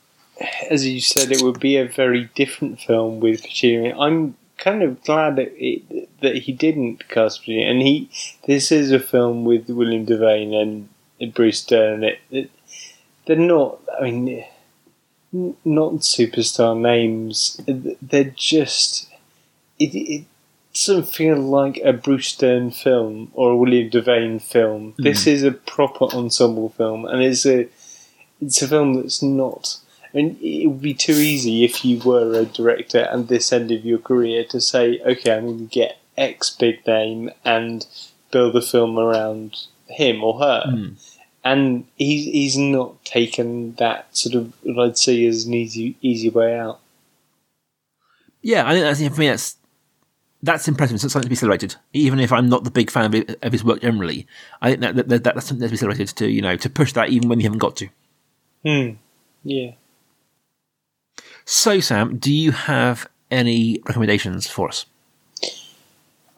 as 0.70 0.87
you 0.87 1.00
said, 1.00 1.33
it 1.33 1.42
would 1.42 1.61
be 1.61 1.76
a 1.76 1.87
very 1.87 2.31
different 2.35 2.81
film 2.81 3.20
with 3.20 3.42
Pacino. 3.42 3.94
I'm 3.98 4.37
kind 4.59 4.83
of 4.83 5.03
glad 5.05 5.37
that 5.37 5.53
it, 5.57 6.09
that 6.20 6.37
he 6.37 6.53
didn't 6.53 7.09
cast 7.09 7.42
Pacino, 7.42 7.70
and 7.70 7.83
he. 7.83 8.11
This 8.46 8.72
is 8.72 8.90
a 8.92 9.00
film 9.00 9.44
with 9.44 9.68
William 9.68 10.07
Devane 10.07 10.88
and 11.20 11.35
Bruce 11.35 11.64
Dern. 11.64 12.05
It, 12.05 12.18
it 12.31 12.50
they're 13.26 13.37
not. 13.37 13.81
I 13.98 14.05
mean, 14.05 14.44
not 15.33 15.92
superstar 15.94 16.79
names. 16.79 17.61
They're 17.66 18.35
just. 18.37 19.09
It, 19.79 19.94
it 19.94 20.24
doesn't 20.72 21.09
feel 21.09 21.37
like 21.37 21.79
a 21.79 21.92
Bruce 21.92 22.37
Dern 22.37 22.70
film 22.70 23.31
or 23.35 23.53
a 23.53 23.57
William 23.57 23.90
Devane 23.90 24.40
film. 24.40 24.94
This 24.98 25.24
hmm. 25.24 25.31
is 25.31 25.42
a 25.42 25.53
proper 25.53 26.05
ensemble 26.07 26.70
film, 26.70 27.05
and 27.07 27.22
it's 27.22 27.46
a 27.46 27.68
it's 28.40 28.62
a 28.62 28.68
film 28.68 28.94
that's 28.94 29.22
not. 29.22 29.79
I 30.12 30.16
mean, 30.16 30.38
it 30.40 30.66
would 30.66 30.83
be 30.83 30.94
too 30.94 31.12
easy 31.12 31.64
if 31.64 31.85
you 31.85 32.00
were 32.00 32.35
a 32.35 32.44
director 32.44 33.00
at 33.00 33.29
this 33.29 33.53
end 33.53 33.70
of 33.70 33.85
your 33.85 33.98
career 33.98 34.44
to 34.46 34.61
say, 34.61 35.00
"Okay, 35.00 35.33
I'm 35.33 35.46
going 35.46 35.59
to 35.59 35.64
get 35.74 35.98
X 36.16 36.50
big 36.50 36.87
name 36.87 37.31
and 37.44 37.87
build 38.31 38.57
a 38.57 38.62
film 38.62 38.98
around 38.98 39.66
him 39.88 40.24
or 40.24 40.38
her." 40.40 40.62
Hmm. 40.66 40.88
And 41.42 41.87
he's 41.96 42.26
he's 42.26 42.57
not 42.57 43.03
taken 43.05 43.74
that 43.76 44.14
sort 44.16 44.35
of 44.35 44.53
what 44.62 44.85
I'd 44.85 44.98
say 44.98 45.24
as 45.26 45.46
an 45.46 45.55
easy 45.55 45.96
easy 46.03 46.29
way 46.29 46.59
out. 46.59 46.81
Yeah, 48.42 48.66
I 48.66 48.72
think 48.72 48.85
that's 48.85 49.14
for 49.14 49.20
me. 49.20 49.29
That's 49.29 49.57
that's 50.42 50.68
impressive. 50.68 50.94
It's 50.94 51.03
something 51.03 51.22
to 51.22 51.29
be 51.29 51.35
celebrated, 51.35 51.76
even 51.92 52.18
if 52.18 52.33
I'm 52.33 52.48
not 52.48 52.64
the 52.64 52.70
big 52.70 52.90
fan 52.90 53.14
of, 53.14 53.37
of 53.42 53.53
his 53.53 53.62
work 53.62 53.83
generally. 53.83 54.26
I 54.62 54.70
think 54.70 54.81
that, 54.81 54.96
that, 54.96 55.09
that 55.09 55.24
that's 55.24 55.46
something 55.46 55.66
to 55.66 55.70
be 55.70 55.76
celebrated 55.76 56.09
to 56.16 56.29
you 56.29 56.42
know 56.42 56.57
to 56.57 56.70
push 56.70 56.92
that 56.94 57.11
even 57.11 57.29
when 57.29 57.40
you 57.40 57.44
haven't 57.44 57.59
got 57.59 57.76
to. 57.76 57.88
Hmm. 58.64 58.90
Yeah. 59.42 59.72
So, 61.44 61.80
Sam, 61.80 62.18
do 62.18 62.32
you 62.32 62.52
have 62.52 63.08
any 63.30 63.80
recommendations 63.86 64.46
for 64.46 64.68
us? 64.68 64.86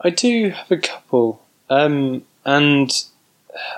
I 0.00 0.10
do 0.10 0.50
have 0.50 0.70
a 0.70 0.78
couple, 0.78 1.42
um, 1.70 2.24
and 2.44 2.90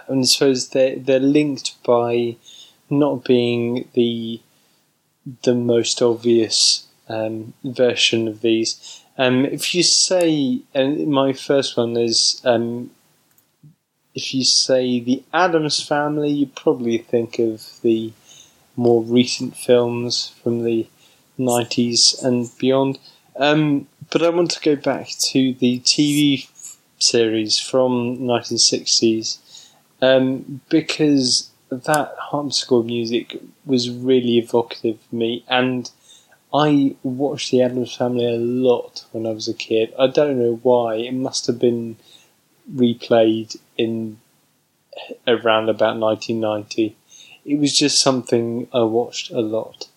and 0.08 0.20
I 0.20 0.22
suppose 0.22 0.68
they're 0.68 0.96
they're 0.96 1.20
linked 1.20 1.82
by 1.82 2.36
not 2.88 3.24
being 3.24 3.88
the 3.94 4.40
the 5.42 5.54
most 5.54 6.02
obvious 6.02 6.86
um, 7.08 7.54
version 7.62 8.28
of 8.28 8.40
these. 8.40 9.02
Um, 9.16 9.44
if 9.44 9.74
you 9.74 9.82
say, 9.82 10.60
and 10.74 11.08
my 11.08 11.32
first 11.32 11.76
one 11.76 11.96
is, 11.96 12.40
um, 12.44 12.90
if 14.14 14.34
you 14.34 14.44
say 14.44 15.00
the 15.00 15.22
Addams 15.32 15.82
Family, 15.82 16.30
you 16.30 16.46
probably 16.46 16.98
think 16.98 17.38
of 17.38 17.80
the 17.82 18.12
more 18.76 19.02
recent 19.02 19.56
films 19.56 20.32
from 20.42 20.64
the 20.64 20.86
90s 21.38 22.22
and 22.22 22.50
beyond. 22.58 22.98
Um, 23.36 23.88
but 24.10 24.22
I 24.22 24.28
want 24.28 24.50
to 24.52 24.60
go 24.60 24.76
back 24.76 25.08
to 25.30 25.54
the 25.54 25.80
TV 25.80 26.48
series 26.98 27.58
from 27.58 28.18
1960s 28.18 29.38
um, 30.00 30.60
because 30.68 31.50
that 31.70 32.14
harpsichord 32.18 32.86
music 32.86 33.36
was 33.64 33.90
really 33.90 34.38
evocative 34.38 34.98
for 35.00 35.16
me, 35.16 35.44
and 35.48 35.90
I 36.52 36.94
watched 37.02 37.50
the 37.50 37.62
Addams 37.62 37.96
Family 37.96 38.26
a 38.26 38.38
lot 38.38 39.04
when 39.10 39.26
I 39.26 39.30
was 39.30 39.48
a 39.48 39.54
kid. 39.54 39.92
I 39.98 40.06
don't 40.06 40.38
know 40.38 40.60
why. 40.62 40.96
It 40.96 41.14
must 41.14 41.46
have 41.48 41.58
been 41.58 41.96
replayed 42.72 43.56
in 43.76 44.20
around 45.26 45.68
about 45.68 45.98
1990. 45.98 46.96
It 47.44 47.58
was 47.58 47.76
just 47.76 48.00
something 48.00 48.68
I 48.72 48.82
watched 48.82 49.30
a 49.30 49.40
lot. 49.40 49.88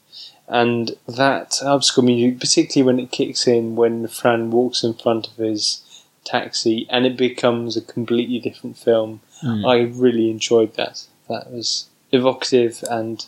And 0.47 0.95
that 1.07 1.59
harpsichord 1.61 2.05
music, 2.05 2.39
particularly 2.39 2.85
when 2.85 3.03
it 3.03 3.11
kicks 3.11 3.47
in 3.47 3.75
when 3.75 4.07
Fran 4.07 4.51
walks 4.51 4.83
in 4.83 4.93
front 4.93 5.27
of 5.27 5.35
his 5.35 5.83
taxi 6.23 6.87
and 6.89 7.05
it 7.05 7.17
becomes 7.17 7.75
a 7.75 7.81
completely 7.81 8.39
different 8.39 8.77
film, 8.77 9.21
I 9.65 9.79
really 9.79 10.29
enjoyed 10.29 10.75
that. 10.75 11.05
That 11.29 11.51
was 11.51 11.87
evocative 12.11 12.83
and 12.89 13.25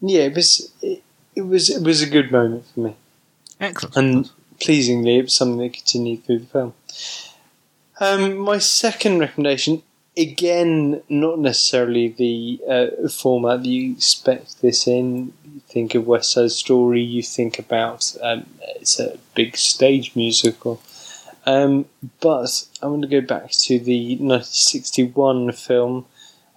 yeah, 0.00 0.22
it 0.22 0.34
was 0.34 0.72
it, 0.82 1.02
it 1.34 1.42
was 1.42 1.70
it 1.70 1.82
was 1.82 2.02
a 2.02 2.10
good 2.10 2.30
moment 2.30 2.64
for 2.66 2.80
me. 2.80 2.96
Excellent. 3.60 3.96
And 3.96 4.30
pleasingly, 4.60 5.18
it 5.18 5.22
was 5.22 5.36
something 5.36 5.58
that 5.58 5.74
continued 5.74 6.24
through 6.24 6.40
the 6.40 6.46
film. 6.46 6.74
Um, 8.00 8.36
my 8.38 8.58
second 8.58 9.18
recommendation, 9.18 9.82
again, 10.18 11.02
not 11.08 11.38
necessarily 11.38 12.08
the 12.08 12.60
uh, 12.68 13.08
format 13.08 13.62
that 13.62 13.68
you 13.68 13.92
expect 13.92 14.60
this 14.60 14.86
in. 14.86 15.32
You 15.44 15.60
think 15.68 15.94
of 15.94 16.06
West 16.06 16.32
Side 16.32 16.50
Story, 16.50 17.02
you 17.02 17.22
think 17.22 17.58
about 17.58 18.16
um, 18.20 18.46
it's 18.80 18.98
a 18.98 19.18
big 19.34 19.56
stage 19.56 20.16
musical. 20.16 20.82
Um, 21.46 21.86
but 22.20 22.66
I 22.82 22.86
want 22.86 23.02
to 23.02 23.08
go 23.08 23.20
back 23.20 23.52
to 23.52 23.78
the 23.78 24.16
1961 24.16 25.52
film, 25.52 26.04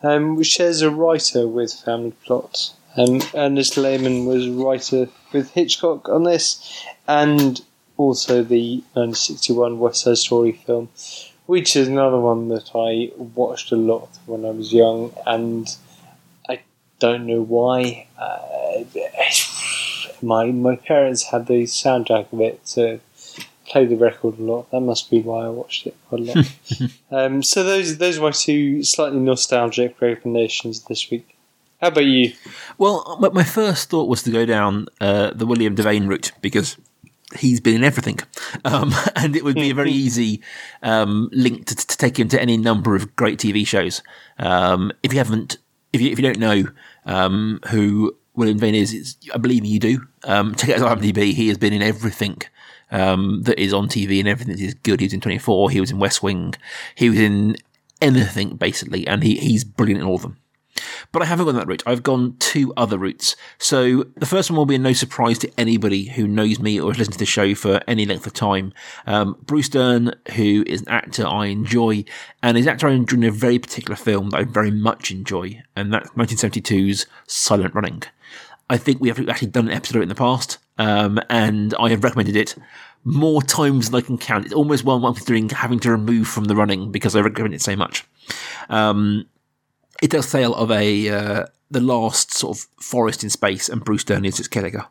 um, 0.04 0.36
which 0.36 0.48
shares 0.48 0.82
a 0.82 0.90
writer 0.90 1.48
with 1.48 1.74
Family 1.74 2.14
Plot. 2.26 2.74
Um, 2.98 3.22
Ernest 3.34 3.78
Lehman 3.78 4.26
was 4.26 4.50
writer 4.50 5.08
with 5.32 5.52
Hitchcock 5.52 6.10
on 6.10 6.24
this, 6.24 6.84
and 7.08 7.62
also 7.96 8.44
the 8.44 8.84
1961 8.94 9.80
West 9.80 10.02
Side 10.02 10.18
Story 10.18 10.52
film, 10.52 10.90
which 11.52 11.76
is 11.76 11.90
another 11.90 12.18
one 12.18 12.48
that 12.48 12.72
I 12.74 13.12
watched 13.36 13.74
a 13.74 13.76
lot 13.76 14.08
when 14.26 14.46
I 14.46 14.52
was 14.52 14.72
young, 14.72 15.14
and 15.26 15.68
I 16.48 16.62
don't 17.00 17.26
know 17.26 17.42
why. 17.42 18.08
Uh, 18.18 18.86
my 20.22 20.46
my 20.46 20.78
parents 20.78 21.24
had 21.24 21.48
the 21.48 21.64
soundtrack 21.64 22.32
of 22.32 22.40
it 22.40 22.62
so 22.64 23.02
play 23.68 23.86
the 23.86 23.98
record 23.98 24.40
a 24.40 24.42
lot. 24.42 24.72
That 24.72 24.80
must 24.80 25.12
be 25.12 25.22
why 25.22 25.46
I 25.48 25.50
watched 25.50 25.88
it 25.88 25.96
quite 26.08 26.22
a 26.22 26.26
lot. 26.32 26.46
um, 27.12 27.44
so 27.44 27.66
those 27.66 27.98
those 27.98 28.18
are 28.18 28.22
my 28.22 28.32
two 28.32 28.82
slightly 28.86 29.20
nostalgic 29.20 30.00
recommendations 30.00 30.86
this 30.86 31.12
week. 31.12 31.36
How 31.82 31.90
about 31.90 32.06
you? 32.06 32.32
Well, 32.78 33.18
my, 33.20 33.28
my 33.28 33.44
first 33.44 33.90
thought 33.90 34.08
was 34.08 34.24
to 34.24 34.32
go 34.32 34.46
down 34.46 34.88
uh, 35.02 35.32
the 35.36 35.46
William 35.46 35.76
Devane 35.76 36.08
route 36.08 36.32
because 36.40 36.78
he's 37.38 37.60
been 37.60 37.76
in 37.76 37.84
everything, 37.84 38.20
um, 38.66 38.94
and 39.16 39.36
it 39.36 39.44
would 39.44 39.56
be 39.56 39.70
a 39.70 39.76
very 39.76 39.92
easy 39.92 40.42
um, 40.84 41.30
link 41.32 41.66
to, 41.68 41.76
to 41.76 41.98
take 41.98 42.20
him 42.20 42.28
to 42.30 42.42
any 42.42 42.58
number 42.58 42.96
of 42.96 43.16
great 43.16 43.40
TV 43.40 43.66
shows. 43.66 44.02
Um, 44.38 44.92
if 45.04 45.14
you 45.14 45.20
haven't, 45.20 45.58
if 45.94 46.02
you 46.02 46.12
if 46.12 46.20
you 46.20 46.24
don't 46.24 46.40
know 46.40 46.66
um, 47.06 47.60
who 47.70 48.16
William 48.36 48.60
Devane 48.60 48.76
is, 48.76 48.94
it's, 48.94 49.18
I 49.34 49.38
believe 49.38 49.66
you 49.66 49.80
do. 49.80 50.08
Um, 50.24 50.56
check 50.56 50.70
out 50.70 51.02
his 51.02 51.14
IMDb. 51.14 51.34
He 51.34 51.48
has 51.50 51.58
been 51.58 51.74
in 51.74 51.82
everything 51.82 52.38
um, 52.92 53.44
that 53.44 53.60
is 53.60 53.74
on 53.74 53.88
TV 53.88 54.20
and 54.20 54.28
everything 54.28 54.56
that 54.56 54.64
is 54.64 54.74
good. 54.74 55.00
He 55.00 55.06
was 55.06 55.14
in 55.14 55.22
Twenty 55.22 55.40
Four. 55.40 55.70
He 55.70 55.80
was 55.80 55.92
in 55.92 56.00
West 56.00 56.24
Wing. 56.24 56.56
He 56.96 57.10
was 57.10 57.20
in 57.20 57.58
anything 58.02 58.56
basically, 58.56 59.08
and 59.08 59.24
he 59.24 59.36
he's 59.38 59.64
brilliant 59.64 60.02
in 60.02 60.08
all 60.08 60.16
of 60.16 60.22
them. 60.22 60.38
But 61.12 61.22
I 61.22 61.26
haven't 61.26 61.46
gone 61.46 61.56
that 61.56 61.68
route. 61.68 61.84
I've 61.86 62.04
gone 62.04 62.38
two 62.40 62.74
other 62.78 62.98
routes. 62.98 63.36
So 63.58 64.04
the 64.16 64.26
first 64.26 64.50
one 64.50 64.58
will 64.58 64.66
be 64.66 64.76
a 64.76 64.80
no 64.80 64.94
surprise 64.94 65.38
to 65.40 65.52
anybody 65.58 66.06
who 66.06 66.26
knows 66.26 66.60
me 66.60 66.80
or 66.80 66.92
has 66.92 67.00
listened 67.00 67.14
to 67.14 67.20
the 67.20 67.26
show 67.26 67.54
for 67.54 67.82
any 67.86 68.06
length 68.06 68.26
of 68.26 68.34
time. 68.34 68.72
Um, 69.06 69.36
Bruce 69.42 69.68
Dern, 69.68 70.14
who 70.36 70.64
is 70.68 70.82
an 70.84 70.90
actor 70.90 71.28
I 71.28 71.48
enjoy, 71.48 72.06
and 72.42 72.58
is 72.58 72.66
an 72.66 72.72
actor 72.72 72.88
I 72.88 72.94
enjoy 72.94 73.18
in 73.18 73.24
a 73.26 73.32
very 73.32 73.60
particular 73.60 73.98
film 73.98 74.30
that 74.30 74.38
I 74.38 74.44
very 74.46 74.72
much 74.72 75.12
enjoy, 75.12 75.62
and 75.76 75.94
that's 75.94 76.10
1972's 76.12 77.06
Silent 77.28 77.76
Running. 77.76 78.04
I 78.70 78.78
think 78.78 79.02
we 79.02 79.10
have 79.10 79.20
actually 79.28 79.50
done 79.50 79.68
an 79.68 79.74
episode 79.74 79.98
of 79.98 80.02
it 80.02 80.04
in 80.04 80.10
the 80.10 80.16
past, 80.16 80.60
um, 80.78 81.20
and 81.30 81.74
I 81.78 81.90
have 81.90 82.06
recommended 82.06 82.38
it 82.38 82.56
more 83.04 83.42
times 83.42 83.90
than 83.90 83.98
I 83.98 84.02
can 84.02 84.18
count. 84.18 84.46
It's 84.46 84.54
almost 84.54 84.86
one 84.86 85.04
I'm 85.04 85.50
having 85.50 85.80
to 85.80 85.92
remove 85.92 86.28
from 86.30 86.46
the 86.46 86.56
running 86.56 86.90
because 86.90 87.16
I 87.18 87.20
recommend 87.20 87.54
it 87.54 87.62
so 87.62 87.76
much. 87.76 88.06
Um, 88.70 89.26
it 90.02 90.12
tells 90.12 90.32
tale 90.32 90.54
of 90.56 90.72
a 90.72 91.10
uh, 91.10 91.46
the 91.70 91.82
last 91.82 92.34
sort 92.34 92.58
of 92.58 92.68
forest 92.84 93.24
in 93.24 93.30
space, 93.30 93.70
and 93.70 93.84
Bruce 93.84 94.04
Dern 94.04 94.26
is 94.26 94.40
its 94.40 94.48
caretaker. 94.48 94.86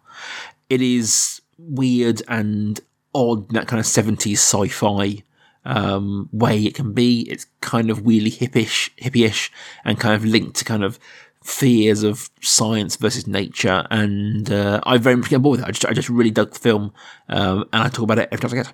It 0.68 0.80
is 0.80 1.40
weird 1.58 2.22
and 2.28 2.80
odd, 3.14 3.50
that 3.50 3.68
kind 3.68 3.80
of 3.80 3.86
seventies 3.86 4.40
sci-fi 4.40 5.22
um, 5.64 6.28
way 6.32 6.64
it 6.64 6.74
can 6.74 6.92
be. 6.92 7.22
It's 7.30 7.46
kind 7.60 7.90
of 7.90 8.06
really 8.06 8.30
hippish, 8.30 8.90
hippie-ish, 8.96 9.52
and 9.84 10.00
kind 10.00 10.14
of 10.14 10.24
linked 10.24 10.56
to 10.56 10.64
kind 10.64 10.84
of 10.84 10.98
fears 11.42 12.02
of 12.02 12.30
science 12.40 12.96
versus 12.96 13.26
nature. 13.26 13.86
And 13.90 14.50
uh, 14.50 14.80
I 14.84 14.98
very 14.98 15.16
much 15.16 15.30
get 15.30 15.42
bored 15.42 15.58
with 15.58 15.66
it. 15.66 15.68
I 15.68 15.72
just, 15.72 15.86
I 15.86 15.92
just 15.92 16.08
really 16.08 16.30
dug 16.30 16.52
the 16.52 16.58
film, 16.58 16.92
um, 17.28 17.68
and 17.72 17.82
I 17.82 17.88
talk 17.88 18.04
about 18.04 18.18
it 18.18 18.28
every 18.32 18.48
time 18.48 18.58
I 18.58 18.62
get. 18.62 18.72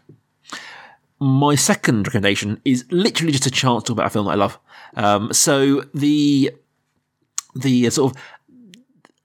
My 1.19 1.55
second 1.55 2.07
recommendation 2.07 2.61
is 2.65 2.85
literally 2.91 3.33
just 3.33 3.47
a 3.47 3.51
chance 3.51 3.83
to 3.85 3.89
talk 3.89 3.95
about 3.95 4.07
a 4.07 4.11
film 4.11 4.27
that 4.27 4.33
I 4.33 4.37
love. 4.37 4.59
Um, 4.95 5.33
so 5.33 5.83
the 5.95 6.53
the 7.55 7.89
sort 7.91 8.13
of 8.13 8.23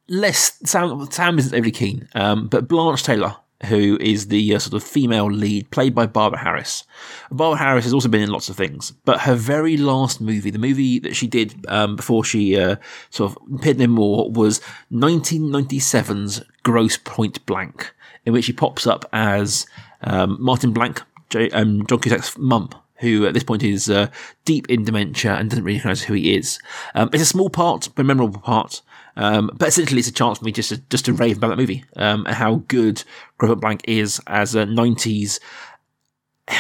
less 0.07 0.57
Sam 0.63 1.09
Sam 1.11 1.39
isn't 1.39 1.53
overly 1.53 1.71
keen, 1.71 2.07
um, 2.15 2.47
but 2.47 2.67
Blanche 2.67 3.03
Tyler, 3.03 3.35
who 3.65 3.97
is 3.99 4.27
the 4.27 4.55
uh, 4.55 4.59
sort 4.59 4.81
of 4.81 4.87
female 4.87 5.31
lead, 5.31 5.71
played 5.71 5.95
by 5.95 6.05
Barbara 6.05 6.39
Harris. 6.39 6.83
Barbara 7.31 7.59
Harris 7.59 7.85
has 7.85 7.93
also 7.93 8.09
been 8.09 8.21
in 8.21 8.29
lots 8.29 8.49
of 8.49 8.55
things, 8.55 8.91
but 9.05 9.21
her 9.21 9.35
very 9.35 9.77
last 9.77 10.21
movie, 10.21 10.49
the 10.49 10.59
movie 10.59 10.99
that 10.99 11.15
she 11.15 11.27
did 11.27 11.65
um, 11.67 11.95
before 11.95 12.23
she 12.23 12.59
uh, 12.59 12.75
sort 13.09 13.31
of 13.31 13.37
appeared 13.55 13.79
no 13.79 13.87
more, 13.87 14.29
was 14.31 14.61
1997's 14.91 16.41
Grosse 16.63 16.97
Pointe 16.97 17.45
Blank, 17.45 17.93
in 18.25 18.33
which 18.33 18.45
she 18.45 18.53
pops 18.53 18.85
up 18.85 19.05
as 19.13 19.65
um, 20.01 20.37
Martin 20.39 20.73
Blank, 20.73 21.01
J- 21.31 21.49
um, 21.49 21.85
John 21.87 21.99
Cusack's 21.99 22.37
mum, 22.37 22.69
who 22.99 23.25
at 23.25 23.33
this 23.33 23.43
point 23.43 23.63
is 23.63 23.89
uh, 23.89 24.07
deep 24.45 24.69
in 24.69 24.83
dementia 24.83 25.33
and 25.33 25.49
doesn't 25.49 25.65
really 25.65 25.77
recognise 25.77 26.03
who 26.03 26.13
he 26.13 26.35
is. 26.35 26.59
Um, 26.93 27.09
it's 27.11 27.23
a 27.23 27.25
small 27.25 27.49
part, 27.49 27.89
but 27.95 28.03
a 28.03 28.05
memorable 28.05 28.39
part. 28.39 28.83
Um, 29.15 29.49
but 29.53 29.67
essentially, 29.67 29.99
it's 29.99 30.07
a 30.07 30.13
chance 30.13 30.37
for 30.37 30.45
me 30.45 30.51
just 30.51 30.69
to, 30.69 30.77
just 30.89 31.05
to 31.05 31.13
rave 31.13 31.37
about 31.37 31.49
that 31.49 31.57
movie 31.57 31.83
um, 31.95 32.25
and 32.27 32.35
how 32.35 32.63
good 32.67 33.03
Grosse 33.37 33.49
Pointe 33.49 33.61
Blank 33.61 33.81
is 33.85 34.21
as 34.27 34.55
a 34.55 34.65
90s 34.65 35.39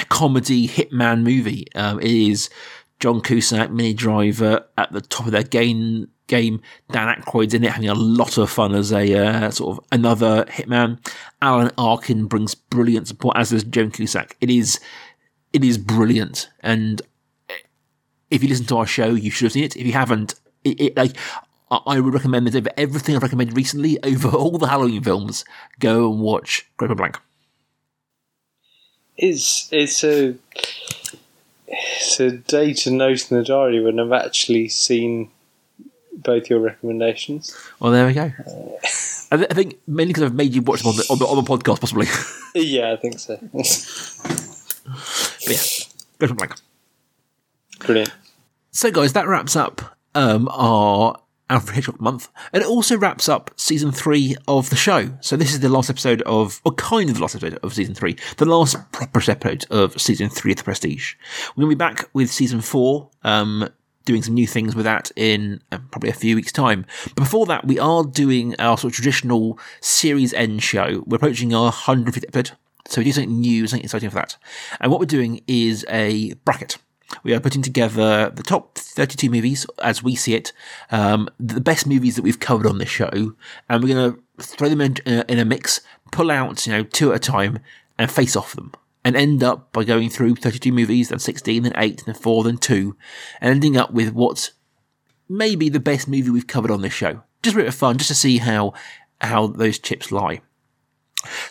comedy 0.09 0.67
hitman 0.67 1.23
movie. 1.23 1.67
Um, 1.75 1.99
it 1.99 2.11
is 2.11 2.49
John 2.99 3.21
Cusack, 3.21 3.71
Minnie 3.71 3.93
Driver 3.93 4.65
at 4.77 4.91
the 4.91 5.01
top 5.01 5.25
of 5.25 5.31
their 5.31 5.43
game. 5.43 6.09
Game 6.27 6.61
Dan 6.89 7.13
Aykroyd's 7.13 7.53
in 7.53 7.65
it, 7.65 7.71
having 7.71 7.89
a 7.89 7.93
lot 7.93 8.37
of 8.37 8.49
fun 8.49 8.73
as 8.73 8.93
a 8.93 9.13
uh, 9.15 9.51
sort 9.51 9.77
of 9.77 9.85
another 9.91 10.45
hitman. 10.45 10.97
Alan 11.41 11.71
Arkin 11.77 12.27
brings 12.27 12.55
brilliant 12.55 13.07
support, 13.07 13.37
as 13.37 13.49
does 13.49 13.63
Joan 13.63 13.91
Cusack. 13.91 14.35
It 14.41 14.49
is 14.49 14.79
it 15.53 15.63
is 15.63 15.77
brilliant. 15.77 16.49
And 16.61 17.01
eh, 17.49 17.55
if 18.29 18.43
you 18.43 18.49
listen 18.49 18.65
to 18.67 18.77
our 18.77 18.85
show, 18.85 19.09
you 19.09 19.31
should 19.31 19.45
have 19.45 19.51
seen 19.53 19.63
it. 19.63 19.75
If 19.75 19.85
you 19.85 19.93
haven't, 19.93 20.35
it, 20.63 20.79
it, 20.79 20.97
like 20.97 21.15
I 21.71 21.99
would 21.99 22.13
recommend 22.13 22.47
that 22.47 22.55
over 22.55 22.69
everything 22.77 23.15
I've 23.15 23.23
recommended 23.23 23.55
recently, 23.55 23.97
over 24.03 24.29
all 24.29 24.57
the 24.57 24.67
Halloween 24.67 25.03
films, 25.03 25.45
go 25.79 26.11
and 26.11 26.21
watch 26.21 26.69
Grosse 26.77 26.89
Pointe 26.89 26.97
Blank. 26.97 27.19
It's 29.17 29.67
it's 29.71 30.03
a 30.03 30.35
it's 31.67 32.19
a 32.19 32.31
day 32.31 32.73
to 32.73 32.91
note 32.91 33.29
in 33.29 33.37
the 33.37 33.43
diary 33.43 33.83
when 33.83 33.99
I've 33.99 34.11
actually 34.11 34.67
seen 34.69 35.29
both 36.13 36.49
your 36.49 36.59
recommendations. 36.59 37.55
Well, 37.79 37.91
there 37.91 38.07
we 38.07 38.13
go. 38.13 38.31
Uh, 38.45 38.87
I, 39.31 39.37
th- 39.37 39.47
I 39.49 39.53
think 39.53 39.79
mainly 39.87 40.11
because 40.13 40.23
I've 40.23 40.35
made 40.35 40.53
you 40.53 40.61
watch 40.61 40.81
them 40.81 40.89
on 40.89 40.97
the, 40.97 41.05
on 41.09 41.19
the, 41.19 41.25
on 41.25 41.37
the 41.37 41.43
podcast, 41.43 41.79
possibly. 41.79 42.07
yeah, 42.55 42.91
I 42.91 42.97
think 42.97 43.19
so. 43.19 43.37
but 43.41 43.65
yeah, 45.47 45.57
Grosse 46.19 46.19
Pointe 46.19 46.37
Blank. 46.37 46.55
Brilliant. 47.79 48.11
So, 48.71 48.91
guys, 48.91 49.13
that 49.13 49.27
wraps 49.27 49.55
up 49.55 49.97
um, 50.15 50.47
our 50.51 51.15
Alfred 51.49 51.75
Hitchcock 51.75 51.99
month, 51.99 52.29
and 52.53 52.63
it 52.63 52.67
also 52.67 52.97
wraps 52.97 53.27
up 53.27 53.51
season 53.57 53.91
three 53.91 54.35
of 54.47 54.69
the 54.69 54.75
show. 54.75 55.17
So, 55.21 55.35
this 55.35 55.53
is 55.53 55.59
the 55.61 55.69
last 55.69 55.89
episode 55.89 56.21
of, 56.23 56.61
or 56.63 56.73
kind 56.73 57.09
of 57.09 57.15
the 57.15 57.21
last 57.21 57.35
episode 57.35 57.59
of 57.63 57.73
season 57.73 57.95
three, 57.95 58.17
the 58.37 58.45
last 58.45 58.77
proper 58.91 59.19
episode 59.29 59.65
of 59.69 59.99
season 59.99 60.29
three 60.29 60.51
of 60.51 60.57
The 60.57 60.63
Prestige. 60.63 61.15
We're 61.55 61.63
going 61.63 61.71
to 61.71 61.75
be 61.75 61.79
back 61.79 62.09
with 62.13 62.31
season 62.31 62.61
four, 62.61 63.09
um, 63.23 63.69
doing 64.05 64.21
some 64.23 64.33
new 64.33 64.47
things 64.47 64.75
with 64.75 64.85
that 64.85 65.11
in 65.15 65.61
uh, 65.71 65.77
probably 65.91 66.09
a 66.09 66.13
few 66.13 66.35
weeks' 66.35 66.51
time. 66.51 66.85
But 67.05 67.15
before 67.15 67.45
that, 67.47 67.65
we 67.65 67.79
are 67.79 68.03
doing 68.03 68.55
our 68.59 68.77
sort 68.77 68.91
of 68.91 68.95
traditional 68.95 69.59
series 69.79 70.33
end 70.33 70.63
show. 70.63 71.03
We're 71.05 71.17
approaching 71.17 71.53
our 71.53 71.71
150th 71.71 72.25
episode. 72.27 72.57
So 72.87 72.99
we 72.99 73.05
do 73.05 73.11
something 73.11 73.39
new, 73.39 73.67
something 73.67 73.85
exciting 73.85 74.09
for 74.09 74.15
that. 74.15 74.37
And 74.79 74.91
what 74.91 74.99
we're 74.99 75.05
doing 75.05 75.41
is 75.47 75.85
a 75.89 76.33
bracket. 76.45 76.77
We 77.23 77.33
are 77.33 77.39
putting 77.39 77.61
together 77.61 78.29
the 78.29 78.43
top 78.43 78.77
32 78.77 79.29
movies 79.29 79.65
as 79.83 80.01
we 80.01 80.15
see 80.15 80.33
it, 80.33 80.53
um, 80.91 81.29
the 81.39 81.61
best 81.61 81.85
movies 81.85 82.15
that 82.15 82.21
we've 82.21 82.39
covered 82.39 82.65
on 82.65 82.77
this 82.77 82.89
show, 82.89 83.33
and 83.69 83.83
we're 83.83 83.93
going 83.93 84.13
to 84.13 84.43
throw 84.43 84.69
them 84.69 84.81
in, 84.81 84.95
uh, 85.05 85.23
in 85.27 85.39
a 85.39 85.45
mix, 85.45 85.81
pull 86.11 86.31
out, 86.31 86.65
you 86.65 86.73
know, 86.73 86.83
two 86.83 87.11
at 87.11 87.17
a 87.17 87.19
time, 87.19 87.59
and 87.97 88.09
face 88.09 88.35
off 88.35 88.53
them. 88.55 88.71
And 89.03 89.15
end 89.15 89.43
up 89.43 89.73
by 89.73 89.83
going 89.83 90.09
through 90.09 90.35
32 90.35 90.71
movies, 90.71 91.09
then 91.09 91.17
16, 91.17 91.63
then 91.63 91.73
8, 91.75 92.03
then 92.05 92.13
4, 92.13 92.43
then 92.43 92.57
2, 92.57 92.95
and 93.39 93.49
ending 93.49 93.75
up 93.75 93.91
with 93.91 94.13
what's 94.13 94.51
maybe 95.27 95.69
the 95.69 95.79
best 95.79 96.07
movie 96.07 96.29
we've 96.29 96.45
covered 96.45 96.69
on 96.69 96.81
this 96.81 96.93
show. 96.93 97.23
Just 97.41 97.55
a 97.55 97.59
bit 97.59 97.67
of 97.67 97.73
fun, 97.73 97.97
just 97.97 98.09
to 98.09 98.15
see 98.15 98.37
how 98.37 98.73
how 99.19 99.47
those 99.47 99.79
chips 99.79 100.11
lie. 100.11 100.41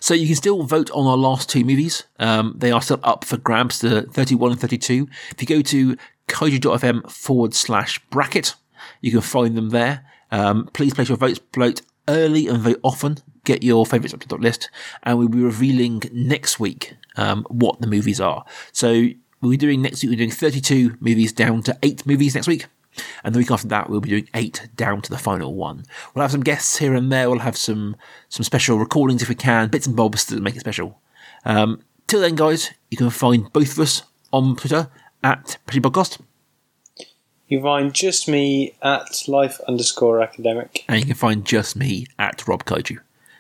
So 0.00 0.14
you 0.14 0.26
can 0.26 0.36
still 0.36 0.62
vote 0.64 0.90
on 0.90 1.06
our 1.06 1.16
last 1.16 1.48
two 1.48 1.64
movies. 1.64 2.04
Um, 2.18 2.54
they 2.56 2.72
are 2.72 2.82
still 2.82 3.00
up 3.02 3.24
for 3.24 3.36
grabs, 3.36 3.80
the 3.80 4.02
31 4.02 4.52
and 4.52 4.60
32. 4.60 5.08
If 5.30 5.40
you 5.40 5.46
go 5.46 5.62
to 5.62 5.96
kaiju.fm 6.28 7.10
forward 7.10 7.54
slash 7.54 7.98
bracket, 8.10 8.54
you 9.00 9.12
can 9.12 9.20
find 9.20 9.56
them 9.56 9.70
there. 9.70 10.04
Um, 10.30 10.68
please 10.72 10.94
place 10.94 11.08
your 11.08 11.18
votes, 11.18 11.40
vote 11.54 11.82
early 12.08 12.48
and 12.48 12.58
vote 12.58 12.80
often. 12.82 13.18
Get 13.44 13.62
your 13.62 13.87
favourites 13.87 14.14
up 14.14 14.20
to 14.20 14.29
the 14.29 14.35
top 14.35 14.42
list. 14.42 14.70
And 15.03 15.18
we'll 15.18 15.29
be 15.29 15.40
revealing 15.40 16.03
next 16.12 16.61
week 16.61 16.96
um, 17.16 17.46
what 17.48 17.81
the 17.81 17.87
movies 17.87 18.20
are. 18.20 18.44
So 18.72 19.09
we'll 19.40 19.50
be 19.50 19.57
doing 19.57 19.83
next 19.83 20.03
week, 20.03 20.11
we're 20.11 20.16
doing 20.16 20.31
32 20.31 20.96
movies 21.00 21.33
down 21.33 21.62
to 21.64 21.79
eight 21.83 22.07
movies 22.07 22.35
next 22.35 22.48
week. 22.48 22.66
And 23.24 23.35
the 23.35 23.38
week 23.38 23.50
after 23.50 23.68
that, 23.68 23.88
we'll 23.88 24.00
be 24.00 24.11
doing 24.11 24.29
eight 24.35 24.68
down 24.76 25.00
to 25.03 25.11
the 25.11 25.18
final 25.18 25.55
one. 25.55 25.85
We'll 26.14 26.22
have 26.22 26.33
some 26.33 26.42
guests 26.42 26.79
here 26.79 26.94
and 26.94 27.11
there. 27.11 27.31
We'll 27.31 27.38
have 27.38 27.57
some 27.57 27.96
some 28.29 28.44
special 28.44 28.79
recordings 28.79 29.22
if 29.22 29.29
we 29.29 29.37
can, 29.37 29.68
bits 29.68 29.87
and 29.87 29.96
bobs 29.96 30.24
to 30.26 30.40
make 30.40 30.57
it 30.57 30.61
special. 30.61 31.00
Um, 31.44 31.83
till 32.07 32.20
then, 32.20 32.35
guys, 32.35 32.70
you 32.90 32.98
can 32.98 33.11
find 33.11 33.50
both 33.53 33.72
of 33.72 33.79
us 33.79 34.03
on 34.33 34.57
Twitter 34.57 34.88
at 35.22 35.59
Pretty 35.66 35.81
Podcast. 35.81 36.20
You 37.48 37.61
find 37.62 37.92
just 37.92 38.29
me 38.29 38.74
at 38.83 39.26
life 39.26 39.61
underscore 39.66 40.22
academic. 40.22 40.85
And 40.88 41.00
you 41.00 41.07
can 41.07 41.14
find 41.16 41.44
just 41.44 41.74
me 41.76 42.07
at 42.18 42.46
Rob 42.46 42.64
Kaiju. 42.64 42.98